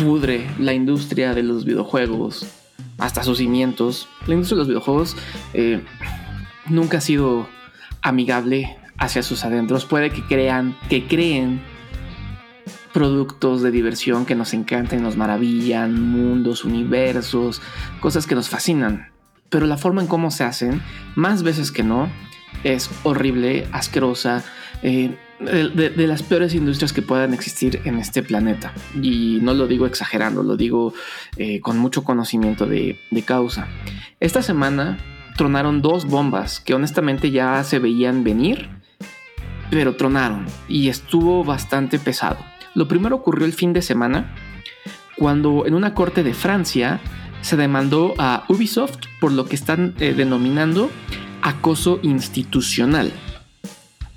pudre 0.00 0.46
la 0.58 0.72
industria 0.72 1.34
de 1.34 1.42
los 1.42 1.64
videojuegos 1.64 2.46
hasta 2.98 3.22
sus 3.22 3.38
cimientos. 3.38 4.08
La 4.26 4.34
industria 4.34 4.56
de 4.56 4.60
los 4.60 4.68
videojuegos 4.68 5.16
eh, 5.52 5.82
nunca 6.68 6.98
ha 6.98 7.00
sido 7.00 7.46
amigable 8.02 8.76
hacia 8.98 9.22
sus 9.22 9.44
adentros. 9.44 9.84
Puede 9.84 10.10
que 10.10 10.24
crean, 10.24 10.76
que 10.88 11.06
creen 11.06 11.60
productos 12.92 13.62
de 13.62 13.70
diversión 13.70 14.26
que 14.26 14.34
nos 14.34 14.54
encantan, 14.54 15.02
nos 15.02 15.16
maravillan, 15.16 16.00
mundos, 16.00 16.64
universos, 16.64 17.60
cosas 18.00 18.26
que 18.26 18.34
nos 18.34 18.48
fascinan. 18.48 19.10
Pero 19.50 19.66
la 19.66 19.76
forma 19.76 20.00
en 20.00 20.08
cómo 20.08 20.30
se 20.30 20.44
hacen, 20.44 20.80
más 21.14 21.42
veces 21.42 21.72
que 21.72 21.82
no, 21.82 22.08
es 22.64 22.90
horrible, 23.02 23.66
asquerosa, 23.72 24.44
eh, 24.82 25.16
de, 25.40 26.06
las 26.06 26.22
peores 26.22 26.54
industrias 26.54 26.92
que 26.92 27.02
puedan 27.02 27.34
existir 27.34 27.80
en 27.84 27.98
este 27.98 28.22
planeta. 28.22 28.72
Y 29.02 29.38
no 29.42 29.54
lo 29.54 29.66
digo 29.66 29.86
exagerando, 29.86 30.42
lo 30.42 30.56
digo 30.56 30.92
eh, 31.36 31.60
con 31.60 31.78
mucho 31.78 32.04
conocimiento 32.04 32.66
de, 32.66 32.98
de 33.10 33.22
causa. 33.22 33.68
Esta 34.20 34.42
semana 34.42 34.98
tronaron 35.36 35.82
dos 35.82 36.04
bombas 36.04 36.60
que 36.60 36.74
honestamente 36.74 37.30
ya 37.30 37.62
se 37.64 37.78
veían 37.78 38.24
venir, 38.24 38.68
pero 39.70 39.96
tronaron 39.96 40.46
y 40.68 40.88
estuvo 40.88 41.44
bastante 41.44 41.98
pesado. 41.98 42.38
Lo 42.74 42.88
primero 42.88 43.16
ocurrió 43.16 43.46
el 43.46 43.52
fin 43.52 43.72
de 43.72 43.82
semana, 43.82 44.34
cuando 45.16 45.66
en 45.66 45.74
una 45.74 45.94
corte 45.94 46.22
de 46.22 46.34
Francia 46.34 47.00
se 47.40 47.56
demandó 47.56 48.14
a 48.18 48.44
Ubisoft 48.48 48.98
por 49.20 49.32
lo 49.32 49.46
que 49.46 49.56
están 49.56 49.94
eh, 49.98 50.12
denominando 50.14 50.90
acoso 51.42 52.00
institucional. 52.02 53.12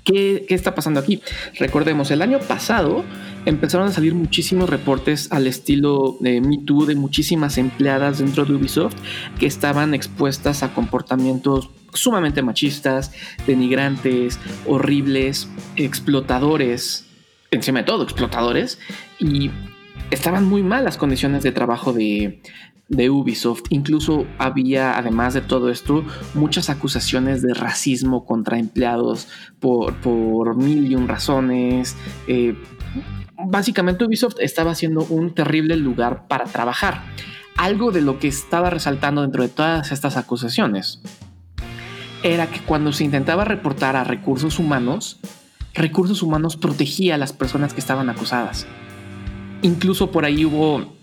¿Qué, 0.04 0.44
está 0.50 0.74
pasando 0.74 1.00
aquí? 1.00 1.22
Recordemos, 1.58 2.10
el 2.10 2.20
año 2.20 2.38
pasado 2.38 3.04
empezaron 3.46 3.88
a 3.88 3.92
salir 3.92 4.14
muchísimos 4.14 4.68
reportes 4.68 5.32
al 5.32 5.46
estilo 5.46 6.18
de 6.20 6.42
Me 6.42 6.58
Too 6.58 6.84
de 6.84 6.94
muchísimas 6.94 7.56
empleadas 7.56 8.18
dentro 8.18 8.44
de 8.44 8.54
Ubisoft 8.54 8.94
que 9.38 9.46
estaban 9.46 9.94
expuestas 9.94 10.62
a 10.62 10.74
comportamientos 10.74 11.70
sumamente 11.94 12.42
machistas, 12.42 13.12
denigrantes, 13.46 14.38
horribles, 14.66 15.48
explotadores, 15.76 17.06
encima 17.50 17.78
de 17.78 17.84
todo 17.86 18.02
explotadores, 18.02 18.78
y 19.18 19.50
estaban 20.10 20.44
muy 20.44 20.62
mal 20.62 20.84
las 20.84 20.98
condiciones 20.98 21.42
de 21.42 21.52
trabajo 21.52 21.92
de, 21.94 22.42
de 22.88 23.10
Ubisoft. 23.10 23.62
Incluso 23.70 24.26
había, 24.38 24.96
además 24.96 25.34
de 25.34 25.40
todo 25.40 25.70
esto, 25.70 26.04
muchas 26.34 26.70
acusaciones 26.70 27.42
de 27.42 27.54
racismo 27.54 28.24
contra 28.24 28.58
empleados 28.58 29.28
por, 29.60 29.94
por 29.96 30.56
mil 30.56 30.90
y 30.90 30.94
un 30.94 31.08
razones. 31.08 31.96
Eh, 32.26 32.56
básicamente 33.46 34.04
Ubisoft 34.04 34.36
estaba 34.40 34.74
siendo 34.74 35.04
un 35.04 35.34
terrible 35.34 35.76
lugar 35.76 36.26
para 36.28 36.44
trabajar. 36.44 37.02
Algo 37.56 37.92
de 37.92 38.00
lo 38.00 38.18
que 38.18 38.28
estaba 38.28 38.70
resaltando 38.70 39.22
dentro 39.22 39.42
de 39.42 39.48
todas 39.48 39.92
estas 39.92 40.16
acusaciones 40.16 41.00
era 42.22 42.46
que 42.48 42.60
cuando 42.60 42.92
se 42.92 43.04
intentaba 43.04 43.44
reportar 43.44 43.96
a 43.96 44.04
recursos 44.04 44.58
humanos, 44.58 45.20
recursos 45.74 46.22
humanos 46.22 46.56
protegía 46.56 47.16
a 47.16 47.18
las 47.18 47.32
personas 47.32 47.74
que 47.74 47.80
estaban 47.80 48.08
acusadas. 48.08 48.66
Incluso 49.62 50.10
por 50.10 50.24
ahí 50.24 50.44
hubo 50.44 50.94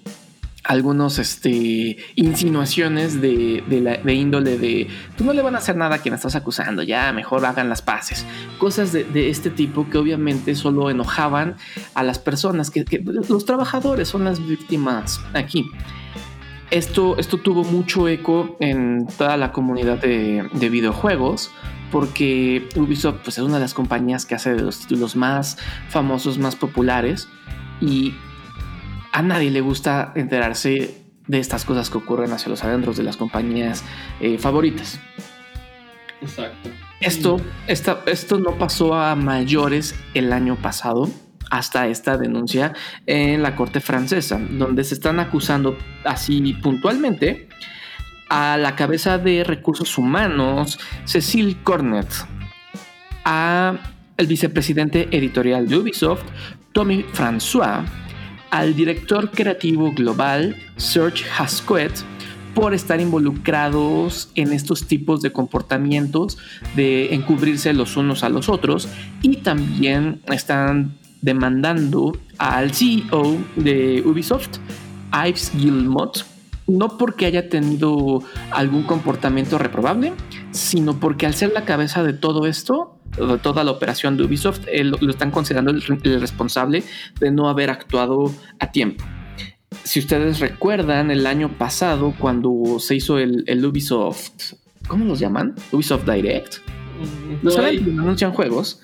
algunos 0.71 1.19
este, 1.19 1.97
insinuaciones 2.15 3.19
de, 3.19 3.61
de, 3.67 4.13
índole 4.13 4.57
de 4.57 4.87
tú 5.17 5.25
no 5.25 5.33
le 5.33 5.41
van 5.41 5.55
a 5.55 5.57
hacer 5.57 5.75
nada 5.75 5.95
a 5.95 5.99
quien 5.99 6.13
estás 6.13 6.37
acusando, 6.37 6.81
ya 6.81 7.11
mejor 7.11 7.45
hagan 7.45 7.67
las 7.67 7.81
paces. 7.81 8.25
Cosas 8.57 8.93
de, 8.93 9.29
este 9.29 9.49
tipo 9.49 9.89
que 9.89 9.97
obviamente 9.97 10.55
solo 10.55 10.89
enojaban 10.89 11.57
a 11.93 12.03
las 12.03 12.19
personas, 12.19 12.71
que, 12.71 12.85
los 13.27 13.43
trabajadores 13.43 14.07
son 14.07 14.23
las 14.23 14.47
víctimas 14.47 15.19
aquí. 15.33 15.69
Esto, 16.69 17.17
esto 17.17 17.37
tuvo 17.37 17.65
mucho 17.65 18.07
eco 18.07 18.55
en 18.61 19.07
toda 19.17 19.35
la 19.35 19.51
comunidad 19.51 19.97
de, 19.97 20.47
videojuegos 20.53 21.51
porque 21.91 22.69
Ubisoft 22.77 23.17
pues, 23.25 23.37
es 23.37 23.43
una 23.43 23.55
de 23.55 23.59
las 23.63 23.73
compañías 23.73 24.25
que 24.25 24.35
hace 24.35 24.55
de 24.55 24.61
los 24.61 24.79
títulos 24.79 25.17
más 25.17 25.57
famosos, 25.89 26.37
más 26.37 26.55
populares 26.55 27.27
y 27.81 28.13
a 29.11 29.21
nadie 29.21 29.51
le 29.51 29.61
gusta 29.61 30.13
enterarse 30.15 30.95
de 31.27 31.39
estas 31.39 31.65
cosas 31.65 31.89
que 31.89 31.97
ocurren 31.97 32.31
hacia 32.31 32.49
los 32.49 32.63
adentros 32.63 32.97
de 32.97 33.03
las 33.03 33.17
compañías 33.17 33.83
eh, 34.19 34.37
favoritas. 34.37 34.99
Exacto. 36.21 36.69
Esto, 36.99 37.41
esto 37.67 38.39
no 38.39 38.57
pasó 38.57 38.93
a 38.93 39.15
mayores 39.15 39.95
el 40.13 40.31
año 40.31 40.55
pasado 40.55 41.09
hasta 41.49 41.87
esta 41.87 42.17
denuncia 42.17 42.73
en 43.05 43.43
la 43.43 43.55
corte 43.55 43.81
francesa, 43.81 44.39
donde 44.39 44.83
se 44.83 44.93
están 44.93 45.19
acusando 45.19 45.77
así 46.05 46.53
puntualmente 46.53 47.49
a 48.29 48.55
la 48.57 48.75
cabeza 48.75 49.17
de 49.17 49.43
recursos 49.43 49.97
humanos, 49.97 50.79
Cecil 51.05 51.61
Cornet, 51.63 52.07
a 53.25 53.75
el 54.15 54.27
vicepresidente 54.27 55.09
editorial 55.11 55.67
de 55.67 55.77
Ubisoft, 55.77 56.23
Tommy 56.71 57.03
François, 57.13 57.83
al 58.51 58.75
director 58.75 59.31
creativo 59.31 59.91
global 59.93 60.55
Serge 60.75 61.25
Hasquet 61.37 61.91
por 62.53 62.73
estar 62.73 62.99
involucrados 62.99 64.29
en 64.35 64.51
estos 64.51 64.85
tipos 64.85 65.21
de 65.21 65.31
comportamientos 65.31 66.37
de 66.75 67.15
encubrirse 67.15 67.73
los 67.73 67.95
unos 67.95 68.23
a 68.23 68.29
los 68.29 68.49
otros 68.49 68.89
y 69.21 69.37
también 69.37 70.21
están 70.27 70.97
demandando 71.21 72.11
al 72.37 72.73
CEO 72.73 73.37
de 73.55 74.03
Ubisoft, 74.05 74.57
Yves 75.13 75.51
Guillemot, 75.55 76.25
no 76.67 76.97
porque 76.97 77.25
haya 77.25 77.47
tenido 77.49 78.23
algún 78.51 78.83
comportamiento 78.83 79.57
reprobable, 79.57 80.13
sino 80.51 80.99
porque 80.99 81.25
al 81.25 81.35
ser 81.35 81.53
la 81.53 81.63
cabeza 81.63 82.03
de 82.03 82.13
todo 82.13 82.45
esto, 82.47 82.97
toda 83.41 83.63
la 83.63 83.71
operación 83.71 84.17
de 84.17 84.23
Ubisoft, 84.23 84.61
lo 84.83 85.09
están 85.09 85.31
considerando 85.31 85.71
el, 85.71 85.81
responsable 86.21 86.83
de 87.19 87.31
no 87.31 87.49
haber 87.49 87.69
actuado 87.69 88.33
a 88.59 88.71
tiempo. 88.71 89.03
Si 89.83 89.99
ustedes 89.99 90.39
recuerdan, 90.39 91.11
el 91.11 91.25
año 91.25 91.57
pasado, 91.57 92.13
cuando 92.17 92.77
se 92.79 92.95
hizo 92.95 93.17
el, 93.17 93.65
Ubisoft, 93.65 94.53
¿cómo 94.87 95.05
los 95.05 95.19
llaman? 95.19 95.55
Ubisoft 95.71 96.09
Direct. 96.09 96.57
Los 97.41 97.55
que 97.55 97.61
anuncian 97.61 98.31
juegos. 98.31 98.81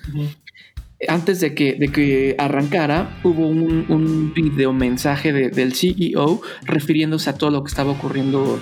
Antes 1.06 1.40
de 1.40 1.54
que, 1.54 1.74
de 1.74 1.88
que 1.92 2.34
arrancara, 2.38 3.20
hubo 3.22 3.46
un, 3.46 3.86
un 3.88 4.34
video 4.34 4.72
mensaje 4.72 5.32
del 5.32 5.74
CEO 5.74 6.40
refiriéndose 6.64 7.30
a 7.30 7.34
todo 7.34 7.50
lo 7.50 7.62
que 7.62 7.68
estaba 7.68 7.92
ocurriendo 7.92 8.58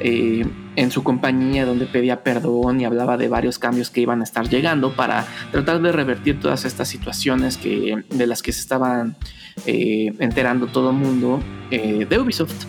eh, 0.00 0.46
en 0.76 0.90
su 0.90 1.02
compañía 1.02 1.64
donde 1.64 1.86
pedía 1.86 2.22
perdón 2.22 2.80
y 2.80 2.84
hablaba 2.84 3.16
de 3.16 3.28
varios 3.28 3.58
cambios 3.58 3.90
que 3.90 4.00
iban 4.00 4.20
a 4.20 4.24
estar 4.24 4.48
llegando 4.48 4.92
para 4.92 5.26
tratar 5.52 5.80
de 5.80 5.92
revertir 5.92 6.38
todas 6.40 6.64
estas 6.64 6.88
situaciones 6.88 7.56
que, 7.56 8.04
de 8.10 8.26
las 8.26 8.42
que 8.42 8.52
se 8.52 8.60
estaban 8.60 9.16
eh, 9.66 10.12
enterando 10.18 10.66
todo 10.66 10.90
el 10.90 10.96
mundo 10.96 11.40
de 11.70 12.18
Ubisoft. 12.18 12.66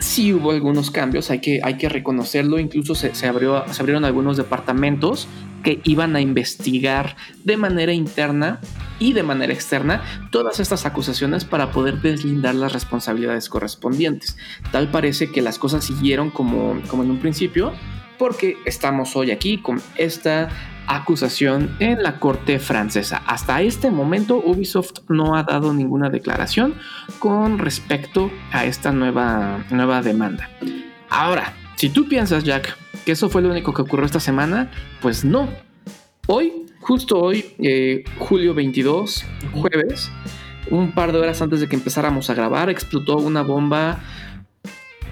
Sí 0.00 0.34
hubo 0.34 0.50
algunos 0.50 0.90
cambios, 0.90 1.30
hay 1.30 1.40
que, 1.40 1.60
hay 1.62 1.78
que 1.78 1.88
reconocerlo, 1.88 2.58
incluso 2.58 2.94
se, 2.94 3.26
abrió, 3.26 3.64
se 3.72 3.80
abrieron 3.80 4.04
algunos 4.04 4.36
departamentos 4.36 5.28
que 5.64 5.80
iban 5.82 6.14
a 6.14 6.20
investigar 6.20 7.16
de 7.42 7.56
manera 7.56 7.92
interna 7.92 8.60
y 9.00 9.12
de 9.12 9.24
manera 9.24 9.52
externa 9.52 10.02
todas 10.30 10.60
estas 10.60 10.86
acusaciones 10.86 11.44
para 11.44 11.72
poder 11.72 12.00
deslindar 12.00 12.54
las 12.54 12.72
responsabilidades 12.72 13.48
correspondientes. 13.48 14.36
Tal 14.70 14.90
parece 14.90 15.32
que 15.32 15.42
las 15.42 15.58
cosas 15.58 15.84
siguieron 15.84 16.30
como, 16.30 16.80
como 16.86 17.02
en 17.02 17.10
un 17.10 17.18
principio, 17.18 17.72
porque 18.18 18.56
estamos 18.64 19.16
hoy 19.16 19.32
aquí 19.32 19.58
con 19.58 19.82
esta 19.96 20.48
acusación 20.86 21.74
en 21.80 22.02
la 22.02 22.20
corte 22.20 22.58
francesa. 22.58 23.22
Hasta 23.26 23.62
este 23.62 23.90
momento 23.90 24.36
Ubisoft 24.36 25.00
no 25.08 25.34
ha 25.34 25.42
dado 25.42 25.72
ninguna 25.72 26.10
declaración 26.10 26.74
con 27.18 27.58
respecto 27.58 28.30
a 28.52 28.66
esta 28.66 28.92
nueva, 28.92 29.64
nueva 29.70 30.02
demanda. 30.02 30.50
Ahora, 31.08 31.54
si 31.76 31.88
tú 31.88 32.06
piensas, 32.06 32.44
Jack, 32.44 32.76
que 33.04 33.12
eso 33.12 33.28
fue 33.28 33.42
lo 33.42 33.50
único 33.50 33.72
que 33.72 33.82
ocurrió 33.82 34.06
esta 34.06 34.20
semana, 34.20 34.70
pues 35.00 35.24
no. 35.24 35.48
Hoy, 36.26 36.52
justo 36.80 37.18
hoy, 37.18 37.44
eh, 37.58 38.04
julio 38.18 38.54
22, 38.54 39.24
jueves, 39.52 40.10
un 40.70 40.92
par 40.92 41.12
de 41.12 41.18
horas 41.18 41.42
antes 41.42 41.60
de 41.60 41.68
que 41.68 41.76
empezáramos 41.76 42.30
a 42.30 42.34
grabar, 42.34 42.70
explotó 42.70 43.16
una 43.16 43.42
bomba 43.42 44.00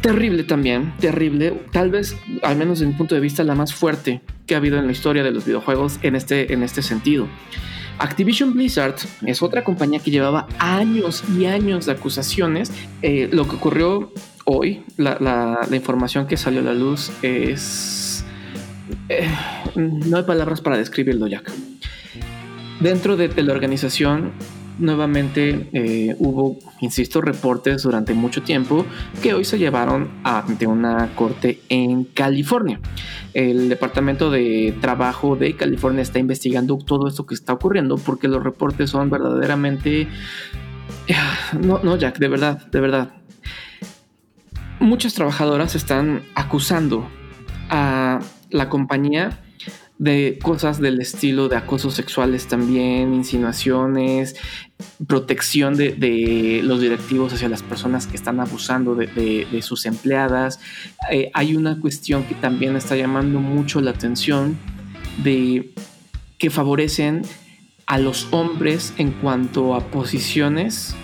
terrible 0.00 0.42
también, 0.44 0.94
terrible, 0.99 1.62
tal 1.70 1.90
vez, 1.90 2.16
al 2.42 2.56
menos 2.56 2.80
desde 2.80 2.90
mi 2.90 2.99
punto 2.99 3.14
de 3.14 3.20
vista, 3.20 3.44
la 3.44 3.54
más 3.54 3.72
fuerte 3.72 4.20
que 4.46 4.54
ha 4.54 4.58
habido 4.58 4.78
en 4.78 4.87
la 4.87 4.92
historia 4.92 5.22
de 5.22 5.30
los 5.30 5.44
videojuegos 5.44 5.99
en 6.02 6.16
este, 6.16 6.52
en 6.52 6.62
este 6.62 6.82
sentido. 6.82 7.28
Activision 7.99 8.54
Blizzard 8.54 8.96
es 9.26 9.42
otra 9.42 9.64
compañía 9.64 10.00
que 10.00 10.11
llevaba 10.11 10.46
años 10.58 11.22
y 11.37 11.46
años 11.46 11.87
de 11.87 11.92
acusaciones. 11.92 12.72
Eh, 13.02 13.28
lo 13.32 13.46
que 13.49 13.56
ocurrió 13.56 14.12
hoy, 14.44 14.84
la, 14.96 15.66
información 15.72 16.26
que 16.26 16.37
salió 16.37 16.61
a 16.61 16.64
la 16.64 16.75
luz 16.75 17.11
es... 17.22 18.25
Eh, 19.08 19.28
no 19.75 20.16
hay 20.16 20.22
palabras 20.25 20.61
para 20.61 20.76
describirlo, 20.76 21.26
Jack. 21.26 21.50
Dentro 22.80 23.16
de 23.16 23.42
la 23.42 23.52
organización 23.52 24.32
nuevamente 24.78 25.68
eh, 25.72 26.16
hubo, 26.18 26.58
insisto, 26.80 27.20
reportes 27.20 27.82
durante 27.82 28.14
mucho 28.14 28.42
tiempo 28.42 28.86
que 29.22 29.34
hoy 29.34 29.44
se 29.44 29.58
llevaron 29.58 30.10
ante 30.24 30.66
una 30.66 31.14
corte 31.14 31.60
en 31.68 32.04
California. 32.04 32.80
El 33.34 33.68
Departamento 33.68 34.30
de 34.30 34.74
Trabajo 34.80 35.36
de 35.36 35.56
California 35.56 36.02
está 36.02 36.18
investigando 36.18 36.78
todo 36.78 37.08
esto 37.08 37.26
que 37.26 37.34
está 37.34 37.52
ocurriendo 37.52 37.96
porque 37.96 38.28
los 38.28 38.42
reportes 38.42 38.90
son 38.90 39.10
verdaderamente... 39.10 40.08
No, 41.60 41.80
no, 41.82 41.96
Jack, 41.96 42.18
de 42.18 42.28
verdad, 42.28 42.66
de 42.70 42.80
verdad. 42.80 43.14
Muchas 44.80 45.14
trabajadoras 45.14 45.74
están 45.74 46.22
acusando 46.34 47.08
a 47.68 48.20
la 48.50 48.68
compañía 48.68 49.40
de 50.02 50.37
cosas 50.42 50.80
del 50.80 51.00
estilo 51.00 51.49
de 51.49 51.54
acosos 51.54 51.94
sexuales 51.94 52.49
también, 52.49 53.14
insinuaciones, 53.14 54.35
protección 55.06 55.76
de, 55.76 56.61
los 56.64 56.80
directivos 56.80 57.32
hacia 57.32 57.49
las 57.49 57.62
personas 57.62 58.09
que 58.09 58.16
están 58.16 58.40
abusando 58.40 58.97
de, 58.97 59.62
sus 59.62 59.87
empleadas. 59.87 60.59
Eh, 61.12 61.30
hay 61.35 61.54
una 61.54 61.78
cuestión 61.78 62.25
que 62.25 62.35
también 62.35 62.75
está 62.75 62.97
llamando 62.97 63.38
mucho 63.38 63.80
la 63.80 63.92
atención 63.92 64.59
de 65.23 65.73
que 66.37 66.50
favorecen 66.50 67.22
a 67.87 67.96
los 67.96 68.26
hombres 68.33 68.94
en 68.98 69.12
cuanto 69.12 69.76
a 69.76 69.87
posiciones 69.92 70.96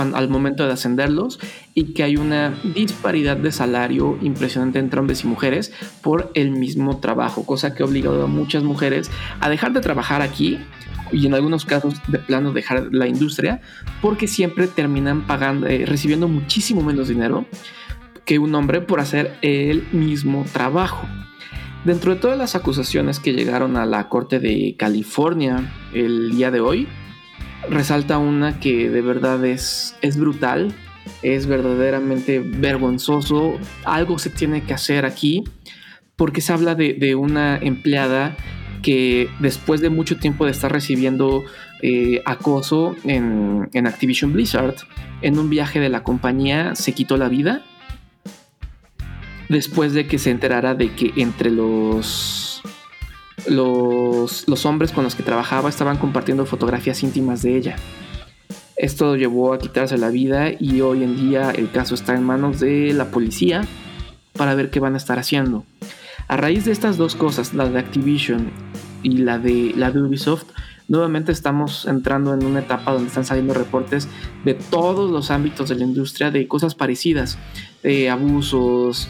al 0.00 0.28
momento 0.28 0.66
de 0.66 0.72
ascenderlos 0.72 1.38
y 1.74 1.94
que 1.94 2.02
hay 2.02 2.16
una 2.16 2.54
disparidad 2.74 3.36
de 3.36 3.52
salario 3.52 4.18
impresionante 4.22 4.78
entre 4.78 5.00
hombres 5.00 5.24
y 5.24 5.26
mujeres 5.26 5.72
por 6.02 6.30
el 6.34 6.50
mismo 6.50 6.98
trabajo, 6.98 7.44
cosa 7.44 7.74
que 7.74 7.82
ha 7.82 7.86
obligado 7.86 8.24
a 8.24 8.26
muchas 8.26 8.62
mujeres 8.62 9.10
a 9.40 9.48
dejar 9.48 9.72
de 9.72 9.80
trabajar 9.80 10.22
aquí 10.22 10.58
y 11.12 11.26
en 11.26 11.34
algunos 11.34 11.64
casos 11.64 11.94
de 12.08 12.18
plano 12.18 12.52
dejar 12.52 12.88
la 12.92 13.06
industria 13.06 13.60
porque 14.02 14.26
siempre 14.26 14.66
terminan 14.66 15.26
pagando, 15.26 15.66
eh, 15.66 15.84
recibiendo 15.86 16.28
muchísimo 16.28 16.82
menos 16.82 17.08
dinero 17.08 17.46
que 18.24 18.38
un 18.38 18.54
hombre 18.54 18.80
por 18.80 19.00
hacer 19.00 19.36
el 19.42 19.86
mismo 19.92 20.44
trabajo. 20.52 21.06
Dentro 21.84 22.12
de 22.12 22.20
todas 22.20 22.36
las 22.36 22.56
acusaciones 22.56 23.20
que 23.20 23.32
llegaron 23.32 23.76
a 23.76 23.86
la 23.86 24.08
Corte 24.08 24.40
de 24.40 24.74
California 24.76 25.72
el 25.94 26.32
día 26.32 26.50
de 26.50 26.60
hoy, 26.60 26.88
resalta 27.70 28.18
una 28.18 28.60
que 28.60 28.90
de 28.90 29.02
verdad 29.02 29.44
es, 29.44 29.96
es 30.02 30.16
brutal, 30.16 30.74
es 31.22 31.46
verdaderamente 31.46 32.40
vergonzoso, 32.40 33.58
algo 33.84 34.18
se 34.18 34.30
tiene 34.30 34.62
que 34.62 34.74
hacer 34.74 35.04
aquí, 35.04 35.44
porque 36.16 36.40
se 36.40 36.52
habla 36.52 36.74
de, 36.74 37.14
una 37.14 37.56
empleada 37.58 38.36
que 38.82 39.28
después 39.40 39.80
de 39.80 39.90
mucho 39.90 40.16
tiempo 40.16 40.44
de 40.44 40.52
estar 40.52 40.72
recibiendo 40.72 41.44
eh, 41.82 42.22
acoso 42.24 42.96
en, 43.04 43.68
en, 43.72 43.86
Activision 43.86 44.32
Blizzard, 44.32 44.76
en 45.22 45.38
un 45.38 45.50
viaje 45.50 45.80
de 45.80 45.88
la 45.88 46.02
compañía 46.02 46.74
se 46.74 46.92
quitó 46.92 47.16
la 47.16 47.28
vida 47.28 47.64
después 49.48 49.92
de 49.92 50.06
que 50.06 50.18
se 50.18 50.30
enterara 50.30 50.74
de 50.74 50.92
que 50.92 51.12
entre 51.16 51.50
los 51.50 52.45
los, 53.48 54.66
hombres 54.66 54.92
con 54.92 55.04
los 55.04 55.14
que 55.14 55.22
trabajaba 55.22 55.68
estaban 55.68 55.98
compartiendo 55.98 56.46
fotografías 56.46 57.02
íntimas 57.02 57.42
de 57.42 57.56
ella. 57.56 57.76
Esto 58.76 59.16
llevó 59.16 59.52
a 59.52 59.58
quitarse 59.58 59.96
la 59.96 60.10
vida 60.10 60.50
y 60.58 60.80
hoy 60.82 61.02
en 61.02 61.16
día 61.16 61.50
el 61.50 61.70
caso 61.70 61.94
está 61.94 62.14
en 62.14 62.22
manos 62.22 62.60
de 62.60 62.92
la 62.92 63.10
policía 63.10 63.62
para 64.34 64.54
ver 64.54 64.70
qué 64.70 64.80
van 64.80 64.94
a 64.94 64.98
estar 64.98 65.18
haciendo. 65.18 65.64
A 66.28 66.36
raíz 66.36 66.64
de 66.64 66.72
estas 66.72 66.96
dos 66.96 67.14
cosas, 67.14 67.54
la 67.54 67.68
de 67.68 67.78
Activision 67.78 68.50
y 69.02 69.18
la 69.18 69.38
de, 69.38 69.72
la 69.76 69.90
de 69.90 70.02
Ubisoft, 70.02 70.44
nuevamente 70.88 71.32
estamos 71.32 71.86
entrando 71.86 72.34
en 72.34 72.44
una 72.44 72.60
etapa 72.60 72.92
donde 72.92 73.08
están 73.08 73.24
saliendo 73.24 73.54
reportes 73.54 74.08
de 74.44 74.54
todos 74.54 75.10
los 75.10 75.30
ámbitos 75.30 75.68
de 75.68 75.76
la 75.76 75.84
industria 75.84 76.30
de 76.30 76.46
cosas 76.46 76.74
parecidas, 76.74 77.38
de 77.82 78.10
abusos, 78.10 79.08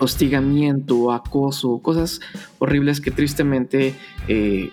hostigamiento, 0.00 1.12
acoso, 1.12 1.78
cosas 1.78 2.20
horribles 2.58 3.00
que 3.00 3.10
tristemente 3.10 3.94
eh, 4.28 4.70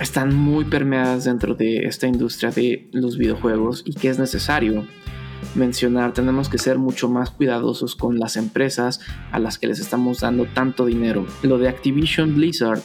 están 0.00 0.34
muy 0.34 0.64
permeadas 0.64 1.24
dentro 1.24 1.54
de 1.54 1.84
esta 1.84 2.06
industria 2.06 2.50
de 2.50 2.88
los 2.92 3.18
videojuegos 3.18 3.82
y 3.84 3.92
que 3.92 4.08
es 4.08 4.18
necesario 4.18 4.86
mencionar, 5.54 6.12
tenemos 6.12 6.48
que 6.48 6.58
ser 6.58 6.78
mucho 6.78 7.08
más 7.08 7.30
cuidadosos 7.30 7.96
con 7.96 8.18
las 8.18 8.36
empresas 8.36 9.00
a 9.32 9.38
las 9.38 9.58
que 9.58 9.66
les 9.66 9.80
estamos 9.80 10.20
dando 10.20 10.46
tanto 10.46 10.86
dinero. 10.86 11.26
Lo 11.42 11.58
de 11.58 11.68
Activision 11.68 12.34
Blizzard 12.34 12.82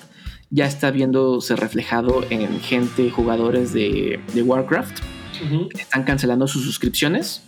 ya 0.49 0.65
está 0.65 0.91
viéndose 0.91 1.55
reflejado 1.55 2.23
en 2.29 2.60
gente, 2.60 3.10
jugadores 3.12 3.73
de, 3.73 4.19
Warcraft, 4.36 4.99
están 5.77 6.03
cancelando 6.03 6.47
sus 6.47 6.63
suscripciones 6.63 7.43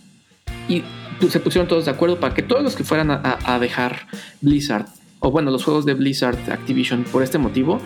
y 0.68 0.82
se 1.28 1.40
pusieron 1.40 1.68
todos 1.68 1.84
de 1.84 1.90
acuerdo 1.90 2.20
para 2.20 2.34
que 2.34 2.42
todos 2.42 2.62
los 2.62 2.76
que 2.76 2.84
fueran 2.84 3.10
a, 3.10 3.58
dejar 3.58 4.06
Blizzard, 4.40 4.86
o 5.20 5.30
bueno, 5.30 5.50
los 5.50 5.64
juegos 5.64 5.84
de 5.84 5.94
Blizzard 5.94 6.38
Activision 6.50 7.04
por 7.04 7.22
este 7.22 7.38
motivo, 7.38 7.80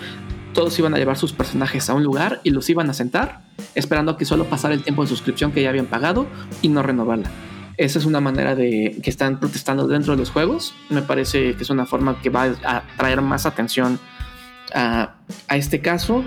todos 0.52 0.78
iban 0.78 0.94
a 0.94 0.98
llevar 0.98 1.16
sus 1.16 1.32
personajes 1.32 1.88
a 1.88 1.94
un 1.94 2.04
lugar 2.04 2.40
y 2.44 2.50
los 2.50 2.68
iban 2.68 2.90
a 2.90 2.94
sentar, 2.94 3.42
esperando 3.74 4.16
que 4.16 4.24
solo 4.24 4.44
pasara 4.44 4.74
el 4.74 4.82
tiempo 4.82 5.02
de 5.02 5.08
suscripción 5.08 5.52
que 5.52 5.62
ya 5.62 5.70
habían 5.70 5.86
pagado 5.86 6.26
y 6.60 6.68
no 6.68 6.82
renovarla. 6.82 7.30
Esa 7.78 7.98
es 7.98 8.04
una 8.04 8.20
manera 8.20 8.54
de 8.54 8.98
que 9.02 9.08
están 9.08 9.40
protestando 9.40 9.88
dentro 9.88 10.12
de 10.12 10.18
los 10.18 10.30
juegos. 10.30 10.74
Me 10.90 11.00
parece 11.00 11.54
que 11.54 11.62
es 11.62 11.70
una 11.70 11.86
forma 11.86 12.20
que 12.20 12.28
va 12.28 12.44
a 12.64 12.82
traer 12.98 13.22
más 13.22 13.46
atención 13.46 13.98
a, 14.74 15.14
a 15.48 15.56
este 15.56 15.80
caso 15.80 16.22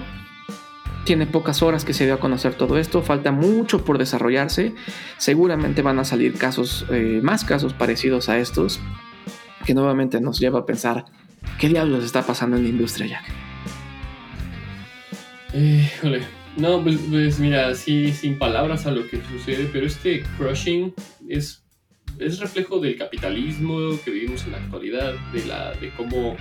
tiene 1.05 1.27
pocas 1.27 1.61
horas 1.61 1.85
que 1.85 1.93
se 1.93 2.05
dio 2.05 2.15
a 2.15 2.19
conocer 2.19 2.55
todo 2.55 2.77
esto, 2.77 3.01
falta 3.01 3.31
mucho 3.31 3.85
por 3.85 3.97
desarrollarse, 3.97 4.73
seguramente 5.17 5.81
van 5.81 5.99
a 5.99 6.03
salir 6.03 6.33
casos, 6.33 6.85
eh, 6.91 7.19
más 7.23 7.45
casos 7.45 7.73
parecidos 7.73 8.27
a 8.27 8.39
estos, 8.39 8.79
que 9.65 9.73
nuevamente 9.73 10.19
nos 10.19 10.39
lleva 10.39 10.59
a 10.59 10.65
pensar, 10.65 11.05
¿qué 11.59 11.69
diablos 11.69 12.03
está 12.03 12.23
pasando 12.23 12.57
en 12.57 12.63
la 12.63 12.69
industria, 12.69 13.07
Jack? 13.07 13.23
Híjole, 15.53 16.23
no, 16.57 16.83
pues, 16.83 16.99
pues, 17.09 17.39
mira, 17.39 17.73
sí, 17.75 18.11
sin 18.11 18.37
palabras 18.37 18.85
a 18.87 18.91
lo 18.91 19.07
que 19.07 19.21
sucede, 19.21 19.69
pero 19.71 19.85
este 19.85 20.23
crushing 20.37 20.93
es, 21.29 21.63
es 22.19 22.39
reflejo 22.39 22.79
del 22.79 22.97
capitalismo 22.97 23.77
que 24.03 24.11
vivimos 24.11 24.43
en 24.45 24.53
la 24.53 24.57
actualidad, 24.57 25.13
de, 25.31 25.45
la, 25.45 25.73
de 25.73 25.91
cómo 25.95 26.35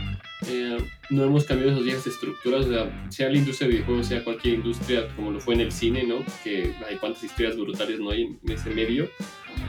eh, 0.46 0.78
no 1.10 1.24
hemos 1.24 1.44
cambiado 1.44 1.72
esas 1.72 1.84
viejas 1.84 2.06
estructuras, 2.06 2.66
sea 3.08 3.30
la 3.30 3.38
industria 3.38 3.68
de 3.68 3.74
videojuegos, 3.74 4.06
sea 4.06 4.24
cualquier 4.24 4.54
industria, 4.54 5.08
como 5.16 5.30
lo 5.30 5.40
fue 5.40 5.54
en 5.54 5.60
el 5.60 5.72
cine, 5.72 6.04
¿no? 6.04 6.16
Que 6.42 6.74
hay 6.88 6.96
cuántas 6.96 7.22
historias 7.24 7.56
brutales 7.56 8.00
no 8.00 8.10
hay 8.10 8.22
en 8.22 8.50
ese 8.50 8.70
medio. 8.70 9.08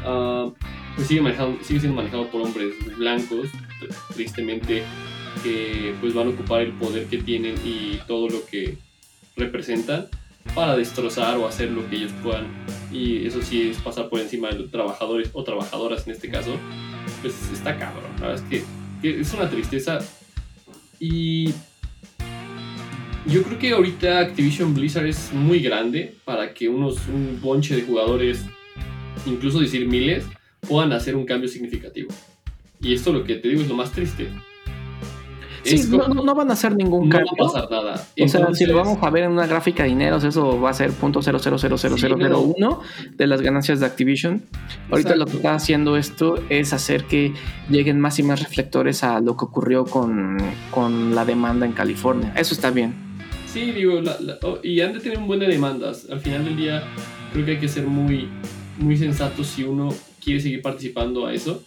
Ah, 0.03 0.51
pues 0.95 1.07
sigue, 1.07 1.21
manejado, 1.21 1.57
sigue 1.61 1.79
siendo 1.81 1.95
manejado 1.95 2.27
por 2.29 2.41
hombres 2.41 2.73
blancos 2.97 3.49
tristemente 4.13 4.83
que 5.43 5.93
pues 5.99 6.13
van 6.13 6.27
a 6.27 6.29
ocupar 6.31 6.61
el 6.61 6.71
poder 6.73 7.05
que 7.07 7.17
tienen 7.17 7.55
y 7.63 7.99
todo 8.07 8.29
lo 8.29 8.45
que 8.45 8.77
representan 9.35 10.07
para 10.53 10.77
destrozar 10.77 11.37
o 11.37 11.47
hacer 11.47 11.71
lo 11.71 11.87
que 11.89 11.97
ellos 11.97 12.11
puedan. 12.23 12.47
Y 12.91 13.25
eso 13.25 13.41
sí 13.41 13.69
es 13.69 13.77
pasar 13.77 14.09
por 14.09 14.19
encima 14.19 14.49
de 14.49 14.59
los 14.59 14.71
trabajadores 14.71 15.29
o 15.33 15.43
trabajadoras 15.43 16.07
en 16.07 16.13
este 16.13 16.29
caso. 16.29 16.55
Pues 17.21 17.35
está 17.51 17.77
cabrón. 17.77 18.11
La 18.19 18.27
verdad 18.27 18.45
es 18.51 18.63
que, 19.01 19.19
es 19.19 19.33
una 19.33 19.49
tristeza. 19.49 19.99
Y 21.07 21.53
yo 23.27 23.43
creo 23.43 23.59
que 23.59 23.71
ahorita 23.73 24.21
Activision 24.21 24.73
Blizzard 24.73 25.05
es 25.05 25.31
muy 25.31 25.59
grande 25.59 26.15
para 26.25 26.51
que 26.51 26.67
unos, 26.67 26.97
un 27.07 27.39
bonche 27.39 27.75
de 27.75 27.83
jugadores, 27.83 28.43
incluso 29.27 29.59
decir 29.59 29.87
miles, 29.87 30.25
puedan 30.61 30.93
hacer 30.93 31.15
un 31.15 31.27
cambio 31.27 31.47
significativo. 31.47 32.09
Y 32.81 32.95
esto 32.95 33.13
lo 33.13 33.23
que 33.23 33.35
te 33.35 33.49
digo 33.49 33.61
es 33.61 33.67
lo 33.67 33.75
más 33.75 33.91
triste. 33.91 34.29
Sí, 35.65 35.89
no, 35.89 36.35
van 36.35 36.49
a 36.49 36.53
hacer 36.53 36.75
ningún 36.75 37.09
cambio. 37.09 37.31
No 37.37 37.45
va 37.45 37.49
a 37.49 37.53
pasar 37.53 37.71
nada. 37.71 38.07
o 38.21 38.27
sea, 38.27 38.53
si 38.53 38.65
lo 38.65 38.75
vamos 38.75 38.99
a 39.01 39.09
ver 39.09 39.23
en 39.23 39.31
una 39.31 39.47
gráfica 39.47 39.83
de 39.83 39.89
dineros, 39.89 40.23
eso 40.23 40.61
va 40.61 40.69
a 40.69 40.73
ser 40.73 40.91
.0000001 40.91 42.79
de 43.15 43.27
las 43.27 43.41
ganancias 43.41 43.79
de 43.79 43.87
Activision. 43.87 44.43
Ahorita 44.91 45.15
lo 45.15 45.25
que 45.25 45.37
está 45.37 45.55
haciendo 45.55 45.97
esto 45.97 46.35
es 46.49 46.71
hacer 46.73 47.05
que 47.05 47.33
lleguen 47.69 47.99
más 47.99 48.19
y 48.19 48.23
más 48.23 48.41
reflectores 48.41 49.03
a 49.03 49.19
lo 49.21 49.35
que 49.35 49.45
ocurrió 49.45 49.85
con, 49.85 50.37
con 50.69 51.15
la 51.15 51.25
demanda 51.25 51.65
en 51.65 51.71
California. 51.73 52.31
Eso 52.35 52.53
está 52.53 52.69
bien. 52.69 52.93
Sí, 53.51 53.71
digo, 53.71 54.01
oh, 54.43 54.59
y 54.61 54.81
han 54.81 54.93
de 54.93 54.99
tener 54.99 55.17
un 55.17 55.27
buen 55.27 55.39
de 55.39 55.47
demandas. 55.47 56.07
Al 56.11 56.19
final 56.19 56.45
del 56.45 56.57
día, 56.57 56.83
creo 57.33 57.45
que 57.45 57.51
hay 57.51 57.59
que 57.59 57.69
ser 57.69 57.87
muy, 57.87 58.29
muy 58.77 58.97
sensato 58.97 59.43
si 59.43 59.63
uno 59.63 59.89
quiere 60.23 60.39
seguir 60.41 60.61
participando 60.61 61.25
a 61.25 61.33
eso 61.33 61.63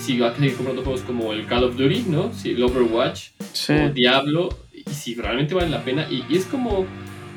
si 0.00 0.18
va 0.18 0.28
a 0.28 0.34
seguir 0.34 0.54
comprando 0.54 0.82
juegos 0.82 1.02
como 1.02 1.32
el 1.32 1.46
Call 1.46 1.64
of 1.64 1.76
Duty, 1.76 2.04
¿no? 2.08 2.32
Si 2.32 2.50
el 2.50 2.62
Overwatch 2.62 3.30
o 3.68 3.88
Diablo, 3.90 4.48
y 4.72 4.90
si 4.90 5.14
realmente 5.14 5.54
vale 5.54 5.68
la 5.68 5.84
pena. 5.84 6.06
Y, 6.10 6.24
es 6.34 6.46
como, 6.46 6.86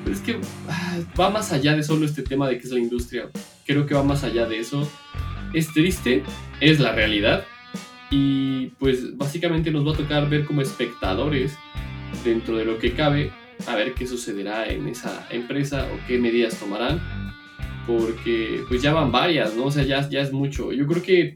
es 0.09 0.19
que 0.21 0.37
ah, 0.69 0.99
va 1.19 1.29
más 1.29 1.51
allá 1.51 1.75
de 1.75 1.83
solo 1.83 2.05
este 2.05 2.23
tema 2.23 2.47
de 2.47 2.57
que 2.57 2.63
es 2.63 2.71
la 2.71 2.79
industria. 2.79 3.29
Creo 3.65 3.85
que 3.85 3.93
va 3.93 4.03
más 4.03 4.23
allá 4.23 4.45
de 4.45 4.59
eso. 4.59 4.89
Es 5.53 5.71
triste, 5.73 6.23
es 6.59 6.79
la 6.79 6.93
realidad. 6.93 7.45
Y 8.09 8.67
pues 8.79 9.17
básicamente 9.17 9.71
nos 9.71 9.85
va 9.87 9.93
a 9.93 9.97
tocar 9.97 10.29
ver 10.29 10.45
como 10.45 10.61
espectadores 10.61 11.57
dentro 12.23 12.57
de 12.57 12.65
lo 12.65 12.77
que 12.77 12.93
cabe, 12.93 13.31
a 13.65 13.75
ver 13.75 13.93
qué 13.93 14.05
sucederá 14.05 14.67
en 14.67 14.87
esa 14.87 15.27
empresa 15.31 15.87
o 15.91 16.07
qué 16.07 16.17
medidas 16.17 16.59
tomarán. 16.59 17.01
Porque 17.85 18.63
pues 18.69 18.81
ya 18.81 18.93
van 18.93 19.11
varias, 19.11 19.55
¿no? 19.55 19.65
O 19.65 19.71
sea, 19.71 19.83
ya, 19.83 20.07
ya 20.09 20.21
es 20.21 20.31
mucho. 20.31 20.71
Yo 20.71 20.87
creo 20.87 21.03
que 21.03 21.35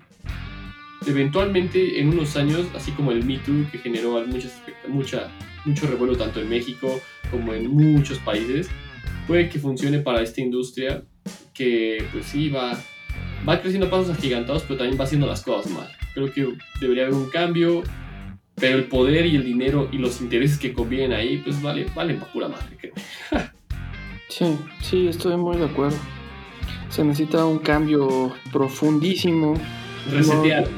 eventualmente 1.05 1.99
en 1.99 2.09
unos 2.09 2.35
años, 2.35 2.65
así 2.75 2.91
como 2.91 3.11
el 3.11 3.23
Me 3.23 3.37
Too 3.37 3.67
que 3.71 3.77
generó 3.77 4.25
muchas, 4.25 4.61
mucha, 4.87 5.29
mucho 5.65 5.87
revuelo 5.87 6.15
tanto 6.15 6.39
en 6.41 6.49
México 6.49 6.99
como 7.29 7.53
en 7.53 7.69
muchos 7.69 8.19
países, 8.19 8.69
puede 9.27 9.49
que 9.49 9.59
funcione 9.59 9.99
para 9.99 10.21
esta 10.21 10.41
industria 10.41 11.03
que 11.53 12.03
pues 12.11 12.25
sí 12.25 12.49
va, 12.49 12.77
va 13.47 13.61
creciendo 13.61 13.87
a 13.87 13.89
pasos 13.89 14.17
agigantados, 14.17 14.63
pero 14.63 14.77
también 14.77 14.99
va 14.99 15.03
haciendo 15.03 15.27
las 15.27 15.41
cosas 15.41 15.71
mal. 15.71 15.89
Creo 16.13 16.31
que 16.31 16.53
debería 16.79 17.03
haber 17.03 17.15
un 17.15 17.29
cambio, 17.29 17.83
pero 18.55 18.77
el 18.77 18.85
poder 18.85 19.25
y 19.25 19.35
el 19.35 19.43
dinero 19.43 19.89
y 19.91 19.97
los 19.97 20.21
intereses 20.21 20.57
que 20.57 20.73
convienen 20.73 21.13
ahí, 21.13 21.37
pues 21.37 21.61
vale, 21.61 21.85
valen 21.95 22.19
para 22.19 22.31
pura 22.31 22.47
madre, 22.47 22.77
creo. 22.79 22.93
sí, 24.29 24.45
sí, 24.81 25.07
estoy 25.07 25.35
muy 25.37 25.57
de 25.57 25.65
acuerdo. 25.65 25.97
Se 26.89 27.03
necesita 27.03 27.45
un 27.45 27.59
cambio 27.59 28.33
profundísimo 28.51 29.55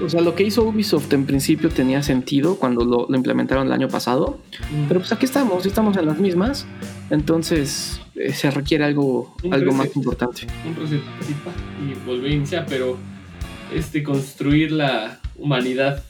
o 0.04 0.10
sea, 0.10 0.22
lo 0.22 0.36
que 0.36 0.44
hizo 0.44 0.64
Ubisoft 0.64 1.12
en 1.14 1.26
principio 1.26 1.70
tenía 1.70 2.02
sentido 2.04 2.56
cuando 2.58 2.84
lo, 2.84 3.16
implementaron 3.16 3.68
el 3.68 3.74
año 3.74 3.88
pasado, 3.88 4.40
mm. 4.72 4.88
pero 4.88 5.00
pues 5.00 5.12
aquí 5.12 5.26
estamos, 5.26 5.66
estamos 5.66 5.98
en 5.98 6.06
las 6.06 6.20
mismas, 6.20 6.66
entonces 7.10 8.02
eh, 8.16 8.34
se 8.34 8.52
requiere 8.52 8.86
algo, 8.86 9.36
algo 9.52 9.74
más 9.74 9.96
importante. 9.96 10.48
Un 10.68 10.76
reset 10.76 11.02
y 11.82 12.08
volver 12.08 12.32
a 12.32 12.36
iniciar, 12.36 12.66
pero 12.68 12.98
este, 13.74 14.04
construir 14.04 14.72
la 14.72 15.20
humanidad 15.38 16.04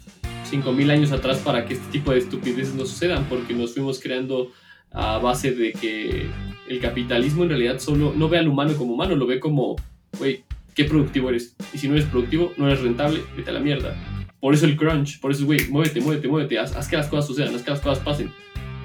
5.000 0.51 0.91
años 0.91 1.11
atrás 1.11 1.39
para 1.39 1.65
que 1.65 1.75
este 1.75 1.91
tipo 1.91 2.11
de 2.11 2.19
estupideces 2.19 2.73
no 2.73 2.85
sucedan, 2.85 3.25
porque 3.29 3.53
nos 3.53 3.73
fuimos 3.73 3.99
creando 3.99 4.51
a 4.91 5.19
base 5.19 5.51
de 5.51 5.73
que 5.73 6.27
el 6.67 6.79
capitalismo 6.79 7.43
en 7.43 7.49
realidad 7.49 7.79
solo 7.79 8.13
no 8.15 8.29
ve 8.29 8.39
al 8.39 8.47
humano 8.47 8.73
como 8.77 8.93
humano, 8.93 9.15
lo 9.15 9.27
ve 9.27 9.39
como, 9.39 9.75
güey, 10.17 10.43
qué 10.79 10.85
productivo 10.85 11.27
eres. 11.27 11.57
Y 11.73 11.77
si 11.77 11.89
no 11.89 11.95
eres 11.95 12.05
productivo, 12.05 12.53
no 12.55 12.67
eres 12.67 12.79
rentable, 12.79 13.21
vete 13.35 13.49
a 13.49 13.53
la 13.53 13.59
mierda. 13.59 13.97
Por 14.39 14.53
eso 14.53 14.65
el 14.65 14.77
crunch, 14.77 15.19
por 15.19 15.29
eso, 15.29 15.45
güey, 15.45 15.67
muévete, 15.69 15.99
muévete, 15.99 16.29
muévete, 16.29 16.57
haz, 16.57 16.87
que 16.87 16.95
las 16.95 17.07
cosas 17.07 17.27
sucedan, 17.27 17.53
haz 17.53 17.63
que 17.63 17.71
las 17.71 17.81
cosas 17.81 17.99
pasen. 18.01 18.31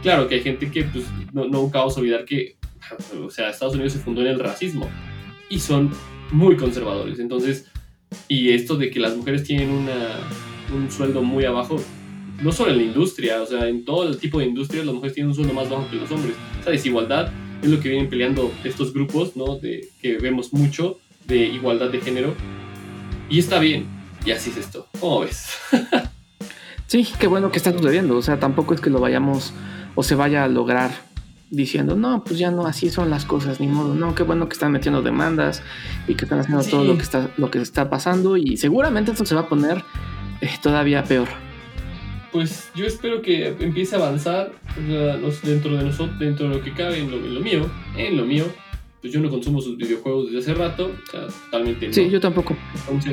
Claro 0.02 0.26
que 0.26 0.34
hay 0.34 0.42
gente 0.42 0.72
que, 0.72 0.82
pues, 0.82 1.04
no, 1.32 1.44
nunca 1.46 1.78
vamos 1.78 1.96
a 1.96 2.00
olvidar 2.00 2.24
que, 2.24 2.56
o 3.24 3.30
sea, 3.30 3.48
Estados 3.48 3.74
Unidos 3.74 3.92
se 3.92 4.00
fundó 4.00 4.22
en 4.22 4.26
el 4.26 4.40
racismo 4.40 4.90
y 5.48 5.60
son 5.60 5.92
muy 6.32 6.56
conservadores. 6.56 7.20
Entonces, 7.20 7.70
y 8.26 8.50
esto 8.50 8.74
de 8.74 8.90
que 8.90 8.98
las 8.98 9.16
mujeres 9.16 9.44
tienen 9.44 9.70
una, 9.70 10.18
un 10.74 10.90
sueldo 10.90 11.22
muy 11.22 11.44
abajo, 11.44 11.76
no 12.42 12.50
solo 12.50 12.72
en 12.72 12.78
la 12.78 12.82
industria, 12.82 13.40
o 13.40 13.46
sea, 13.46 13.68
en 13.68 13.84
todo 13.84 14.08
el 14.08 14.18
tipo 14.18 14.40
de 14.40 14.46
industria 14.46 14.82
las 14.82 14.96
mujeres 14.96 15.14
tienen 15.14 15.28
un 15.28 15.36
sueldo 15.36 15.54
más 15.54 15.70
bajo 15.70 15.88
que 15.88 15.94
los 15.94 16.10
hombres. 16.10 16.34
Esa 16.60 16.72
desigualdad 16.72 17.30
es 17.62 17.68
lo 17.68 17.78
que 17.78 17.88
vienen 17.88 18.10
peleando 18.10 18.52
estos 18.64 18.92
grupos, 18.92 19.36
¿no? 19.36 19.58
De, 19.58 19.90
que 20.02 20.18
vemos 20.18 20.52
mucho 20.52 20.98
de 21.26 21.36
igualdad 21.36 21.90
de 21.90 22.00
género. 22.00 22.34
Y 23.28 23.38
está 23.38 23.58
bien. 23.58 23.86
Y 24.24 24.30
así 24.30 24.50
es 24.50 24.56
esto. 24.56 24.86
¿Cómo 25.00 25.20
ves? 25.20 25.48
sí, 26.86 27.08
qué 27.18 27.26
bueno 27.26 27.50
que 27.50 27.58
está 27.58 27.72
sucediendo. 27.72 28.16
O 28.16 28.22
sea, 28.22 28.38
tampoco 28.38 28.74
es 28.74 28.80
que 28.80 28.90
lo 28.90 29.00
vayamos 29.00 29.52
o 29.94 30.02
se 30.02 30.14
vaya 30.14 30.44
a 30.44 30.48
lograr 30.48 30.90
diciendo, 31.50 31.94
no, 31.94 32.24
pues 32.24 32.38
ya 32.38 32.50
no, 32.50 32.66
así 32.66 32.90
son 32.90 33.10
las 33.10 33.24
cosas, 33.24 33.60
ni 33.60 33.68
modo. 33.68 33.94
No, 33.94 34.14
qué 34.14 34.22
bueno 34.22 34.48
que 34.48 34.54
están 34.54 34.72
metiendo 34.72 35.02
demandas 35.02 35.62
y 36.08 36.14
que 36.14 36.24
están 36.24 36.40
haciendo 36.40 36.64
todo 36.64 36.84
lo 36.84 36.96
que 36.96 37.02
está, 37.02 37.30
lo 37.36 37.50
que 37.50 37.60
está 37.60 37.90
pasando. 37.90 38.36
Y 38.36 38.56
seguramente 38.56 39.12
esto 39.12 39.24
se 39.24 39.34
va 39.34 39.42
a 39.42 39.48
poner 39.48 39.82
eh, 40.40 40.50
todavía 40.62 41.04
peor. 41.04 41.28
Pues 42.32 42.70
yo 42.74 42.84
espero 42.84 43.22
que 43.22 43.48
empiece 43.60 43.94
a 43.94 43.98
avanzar 43.98 44.52
dentro 45.44 45.76
de 45.76 45.84
nosotros, 45.84 46.18
dentro 46.18 46.48
de 46.48 46.56
lo 46.56 46.64
que 46.64 46.72
cabe 46.72 46.98
en 46.98 47.34
lo 47.34 47.40
mío, 47.40 47.70
en 47.96 48.16
lo 48.16 48.24
mío, 48.24 48.46
pues 49.04 49.12
yo 49.12 49.20
no 49.20 49.28
consumo 49.28 49.60
sus 49.60 49.76
videojuegos 49.76 50.32
desde 50.32 50.38
hace 50.38 50.54
rato, 50.54 50.86
o 50.86 51.10
sea, 51.10 51.26
totalmente 51.26 51.92
Sí, 51.92 52.08
yo 52.08 52.20
tampoco. 52.20 52.56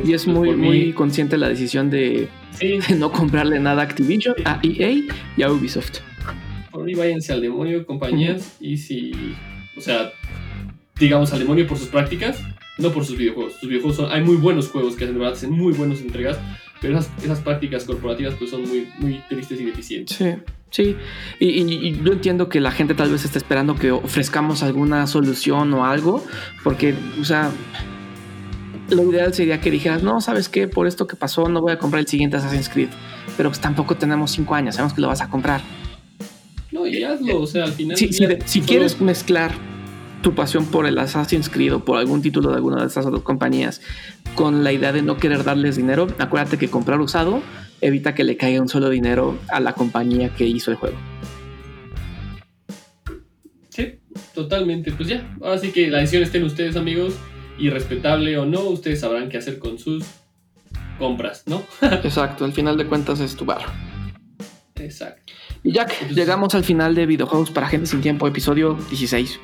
y 0.05 0.13
es 0.13 0.25
muy, 0.25 0.55
muy 0.55 0.93
consciente 0.93 1.37
la 1.37 1.49
decisión 1.49 1.89
de, 1.89 2.29
no 2.97 3.11
comprarle 3.11 3.59
nada 3.59 3.81
a 3.81 3.85
Activision, 3.87 4.35
a 4.45 4.61
EA 4.63 4.91
y 5.35 5.43
a 5.43 5.51
Ubisoft. 5.51 5.97
Por 6.71 6.85
mí 6.85 6.93
váyanse 6.93 7.33
al 7.33 7.41
demonio, 7.41 7.85
compañías, 7.85 8.55
y 8.61 8.77
si, 8.77 9.11
o 9.75 9.81
sea, 9.81 10.13
digamos 10.97 11.33
al 11.33 11.39
demonio 11.39 11.67
por 11.67 11.77
sus 11.77 11.89
prácticas, 11.89 12.41
no 12.77 12.93
por 12.93 13.03
sus 13.03 13.17
videojuegos. 13.17 13.55
Sus 13.59 13.67
videojuegos 13.67 13.97
son, 13.97 14.13
hay 14.13 14.21
muy 14.21 14.37
buenos 14.37 14.69
juegos 14.69 14.95
que 14.95 15.03
hacen, 15.03 15.19
verdad, 15.19 15.33
hacen 15.33 15.51
muy 15.51 15.73
buenas 15.73 15.99
entregas, 15.99 16.39
pero 16.81 16.97
esas, 16.97 17.11
esas 17.23 17.39
prácticas 17.39 17.85
corporativas 17.85 18.33
pues 18.33 18.49
son 18.49 18.67
muy, 18.67 18.89
muy 18.97 19.21
tristes 19.29 19.61
y 19.61 19.65
deficientes. 19.65 20.17
Sí. 20.17 20.25
Sí, 20.71 20.95
y, 21.37 22.01
yo 22.01 22.13
entiendo 22.13 22.47
que 22.47 22.61
la 22.61 22.71
gente 22.71 22.93
tal 22.93 23.11
vez 23.11 23.25
esté 23.25 23.37
esperando 23.37 23.75
que 23.75 23.91
ofrezcamos 23.91 24.63
alguna 24.63 25.05
solución 25.05 25.73
o 25.73 25.85
algo, 25.85 26.25
porque, 26.63 26.95
o 27.19 27.25
sea, 27.25 27.51
lo 28.89 29.11
ideal 29.11 29.33
sería 29.33 29.59
que 29.59 29.69
dijeras, 29.69 30.01
no, 30.01 30.21
¿sabes 30.21 30.47
qué? 30.47 30.69
Por 30.69 30.87
esto 30.87 31.07
que 31.07 31.17
pasó 31.17 31.49
no 31.49 31.59
voy 31.59 31.73
a 31.73 31.77
comprar 31.77 31.99
el 31.99 32.07
siguiente 32.07 32.37
Assassin's 32.37 32.69
Creed, 32.69 32.87
pero 33.35 33.49
pues 33.49 33.59
tampoco 33.59 33.97
tenemos 33.97 34.31
cinco 34.31 34.55
años, 34.55 34.75
sabemos 34.75 34.93
que 34.93 35.01
lo 35.01 35.09
vas 35.09 35.19
a 35.19 35.29
comprar. 35.29 35.59
No, 36.71 36.87
y 36.87 37.03
hazlo, 37.03 37.41
o 37.41 37.47
sea, 37.47 37.65
al 37.65 37.73
final... 37.73 37.97
si 37.97 38.61
quieres 38.61 39.01
mezclar 39.01 39.51
tu 40.21 40.35
pasión 40.35 40.65
por 40.65 40.85
el 40.85 40.97
Assassin's 40.97 41.49
Creed 41.49 41.73
o 41.73 41.85
por 41.85 41.97
algún 41.97 42.21
título 42.21 42.49
de 42.49 42.55
alguna 42.55 42.81
de 42.81 42.87
estas 42.87 43.05
otras 43.05 43.23
compañías 43.23 43.81
con 44.35 44.63
la 44.63 44.71
idea 44.71 44.91
de 44.91 45.01
no 45.01 45.17
querer 45.17 45.43
darles 45.43 45.75
dinero, 45.75 46.07
acuérdate 46.19 46.57
que 46.57 46.69
comprar 46.69 46.99
usado 46.99 47.41
evita 47.81 48.13
que 48.13 48.23
le 48.23 48.37
caiga 48.37 48.61
un 48.61 48.69
solo 48.69 48.89
dinero 48.89 49.37
a 49.49 49.59
la 49.59 49.73
compañía 49.73 50.29
que 50.29 50.45
hizo 50.45 50.71
el 50.71 50.77
juego. 50.77 50.97
Sí, 53.69 53.99
totalmente. 54.33 54.91
Pues 54.91 55.09
ya, 55.09 55.35
ahora 55.41 55.57
sí 55.57 55.71
que 55.71 55.89
la 55.89 55.99
decisión 55.99 56.23
está 56.23 56.37
en 56.37 56.43
ustedes, 56.45 56.75
amigos. 56.75 57.15
Y 57.57 57.69
respetable 57.69 58.37
o 58.37 58.45
no, 58.45 58.61
ustedes 58.61 59.01
sabrán 59.01 59.29
qué 59.29 59.37
hacer 59.37 59.59
con 59.59 59.77
sus 59.77 60.05
compras, 60.97 61.43
¿no? 61.47 61.63
Exacto, 61.81 62.45
al 62.45 62.53
final 62.53 62.77
de 62.77 62.85
cuentas 62.85 63.19
es 63.19 63.35
tu 63.35 63.45
bar. 63.45 63.61
Exacto. 64.75 65.33
Y 65.63 65.73
ya 65.73 65.85
llegamos 66.09 66.55
al 66.55 66.63
final 66.63 66.95
de 66.95 67.05
Videojuegos 67.05 67.51
para 67.51 67.67
Gente 67.67 67.85
Sin 67.87 68.01
Tiempo, 68.01 68.27
episodio 68.27 68.75
16. 68.89 69.39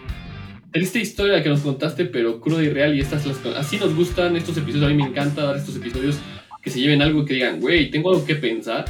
Triste 0.77 0.99
historia 0.99 1.41
que 1.41 1.49
nos 1.49 1.61
contaste, 1.61 2.05
pero 2.05 2.39
cruda 2.39 2.61
y 2.61 2.69
real. 2.69 2.95
Y 2.95 2.99
estas 2.99 3.25
las, 3.25 3.43
así 3.55 3.77
nos 3.77 3.95
gustan 3.95 4.35
estos 4.35 4.55
episodios. 4.57 4.85
A 4.85 4.93
mí 4.93 5.01
me 5.01 5.09
encanta 5.09 5.43
dar 5.43 5.57
estos 5.57 5.75
episodios 5.75 6.19
que 6.61 6.69
se 6.69 6.79
lleven 6.79 7.01
algo 7.01 7.25
que 7.25 7.33
digan, 7.33 7.59
güey, 7.59 7.89
tengo 7.89 8.11
algo 8.11 8.23
que 8.23 8.35
pensar 8.35 8.85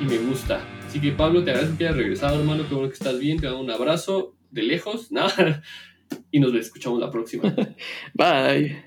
y 0.00 0.04
me 0.04 0.18
gusta. 0.18 0.64
Así 0.86 1.00
que 1.00 1.10
Pablo, 1.10 1.42
te 1.42 1.50
agradezco 1.50 1.78
que 1.78 1.86
hayas 1.88 1.96
regresado, 1.96 2.38
hermano. 2.38 2.64
Qué 2.68 2.74
bueno 2.76 2.90
que 2.90 2.94
estás 2.94 3.18
bien. 3.18 3.40
Te 3.40 3.46
mando 3.46 3.60
un 3.60 3.70
abrazo 3.72 4.36
de 4.52 4.62
lejos. 4.62 5.10
Nada. 5.10 5.64
Y 6.30 6.38
nos 6.38 6.54
escuchamos 6.54 7.00
la 7.00 7.10
próxima. 7.10 7.52
Bye. 8.14 8.84